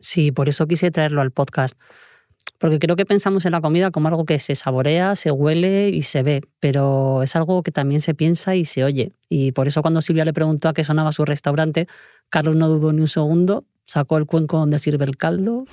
Sí, 0.00 0.30
por 0.30 0.48
eso 0.48 0.66
quise 0.66 0.90
traerlo 0.90 1.20
al 1.20 1.30
podcast. 1.30 1.78
Porque 2.58 2.78
creo 2.78 2.96
que 2.96 3.06
pensamos 3.06 3.44
en 3.44 3.52
la 3.52 3.60
comida 3.60 3.90
como 3.90 4.08
algo 4.08 4.24
que 4.24 4.38
se 4.38 4.54
saborea, 4.54 5.14
se 5.16 5.30
huele 5.30 5.90
y 5.90 6.02
se 6.02 6.22
ve, 6.22 6.40
pero 6.60 7.22
es 7.22 7.36
algo 7.36 7.62
que 7.62 7.70
también 7.70 8.00
se 8.00 8.14
piensa 8.14 8.56
y 8.56 8.64
se 8.64 8.84
oye. 8.84 9.12
Y 9.28 9.52
por 9.52 9.68
eso 9.68 9.82
cuando 9.82 10.02
Silvia 10.02 10.24
le 10.24 10.32
preguntó 10.32 10.68
a 10.68 10.74
qué 10.74 10.82
sonaba 10.82 11.12
su 11.12 11.24
restaurante, 11.24 11.86
Carlos 12.30 12.56
no 12.56 12.68
dudó 12.68 12.92
ni 12.92 13.00
un 13.00 13.08
segundo 13.08 13.64
Sacó 13.88 14.18
el 14.18 14.26
cuenco 14.26 14.58
donde 14.58 14.78
sirve 14.78 15.06
el 15.06 15.16
caldo. 15.16 15.64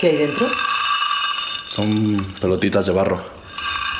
¿Qué 0.00 0.06
hay 0.10 0.16
dentro? 0.16 0.46
Son 1.72 2.22
pelotitas 2.38 2.84
de 2.84 2.92
barro, 2.92 3.22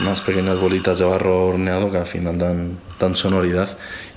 unas 0.00 0.20
pequeñas 0.20 0.58
bolitas 0.58 0.98
de 0.98 1.06
barro 1.06 1.46
horneado 1.46 1.90
que 1.90 1.96
al 1.96 2.06
final 2.06 2.36
dan, 2.36 2.78
dan 3.00 3.16
sonoridad 3.16 3.66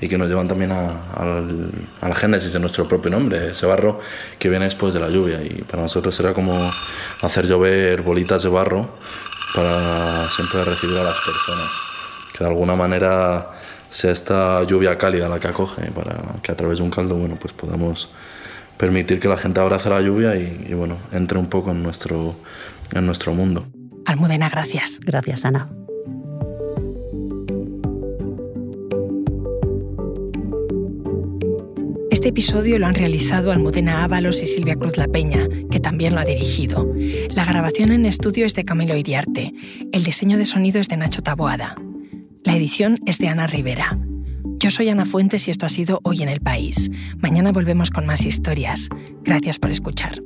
y 0.02 0.10
que 0.10 0.18
nos 0.18 0.28
llevan 0.28 0.50
también 0.50 0.74
a, 0.74 0.88
al- 1.16 1.72
a 2.02 2.10
la 2.10 2.16
génesis 2.16 2.52
de 2.52 2.60
nuestro 2.60 2.86
propio 2.86 3.12
nombre, 3.12 3.52
ese 3.52 3.66
barro 3.66 4.00
que 4.40 4.50
viene 4.50 4.66
después 4.66 4.94
de 4.94 5.00
la 5.00 5.08
lluvia. 5.10 5.42
Y 5.42 5.64
para 5.64 5.84
nosotros 5.84 6.20
era 6.20 6.34
como 6.34 6.70
hacer 7.22 7.48
llover 7.48 8.02
bolitas 8.02 8.44
de 8.44 8.50
barro 8.50 8.90
para 9.56 10.28
siempre 10.28 10.62
recibir 10.66 10.98
a 10.98 11.04
las 11.04 11.16
personas. 11.16 11.70
Que 12.38 12.44
de 12.44 12.50
alguna 12.50 12.76
manera 12.76 13.52
sea 13.90 14.12
esta 14.12 14.64
lluvia 14.64 14.98
cálida 14.98 15.30
la 15.30 15.40
que 15.40 15.48
acoge 15.48 15.90
para 15.92 16.18
que 16.44 16.52
a 16.52 16.58
través 16.58 16.80
de 16.80 16.84
un 16.84 16.92
caldo 16.92 17.16
bueno, 17.16 17.38
pues 17.40 17.54
podamos 17.54 18.10
permitir 18.76 19.22
que 19.22 19.30
la 19.30 19.38
gente 19.38 19.62
abrace 19.62 19.90
la 19.90 20.02
lluvia 20.02 20.36
y, 20.36 20.66
y, 20.68 20.74
bueno, 20.74 20.98
entre 21.14 21.38
un 21.38 21.48
poco 21.48 21.72
en 21.72 21.82
nuestro, 21.82 22.36
en 22.94 23.06
nuestro 23.06 23.34
mundo. 23.34 23.68
Almudena, 24.06 24.50
gracias. 24.50 25.00
Gracias, 25.04 25.46
Ana. 25.46 25.70
Este 32.26 32.30
episodio 32.30 32.80
lo 32.80 32.88
han 32.88 32.96
realizado 32.96 33.52
Almudena 33.52 34.04
Ábalos 34.04 34.42
y 34.42 34.46
Silvia 34.46 34.76
Cruz 34.76 34.98
La 34.98 35.08
Peña, 35.08 35.48
que 35.70 35.80
también 35.80 36.16
lo 36.16 36.22
ha 36.22 36.26
dirigido. 36.26 36.92
La 37.36 37.46
grabación 37.46 37.92
en 37.92 38.06
estudio 38.06 38.46
es 38.46 38.56
de 38.56 38.66
Camilo 38.66 38.96
Iriarte. 38.96 39.54
El 39.92 40.04
diseño 40.04 40.38
de 40.38 40.46
sonido 40.46 40.80
es 40.80 40.88
de 40.88 40.98
Nacho 40.98 41.22
Taboada. 41.22 41.76
La 42.44 42.56
edición 42.56 43.00
es 43.06 43.20
de 43.20 43.28
Ana 43.28 43.48
Rivera. 43.48 44.00
Yo 44.58 44.72
soy 44.72 44.90
Ana 44.90 45.06
Fuentes 45.06 45.48
y 45.48 45.52
esto 45.52 45.66
ha 45.66 45.70
sido 45.70 46.00
Hoy 46.04 46.24
en 46.24 46.30
el 46.30 46.42
País. 46.42 46.90
Mañana 47.18 47.52
volvemos 47.52 47.92
con 47.92 48.06
más 48.06 48.26
historias. 48.26 48.90
Gracias 49.24 49.60
por 49.60 49.70
escuchar. 49.70 50.22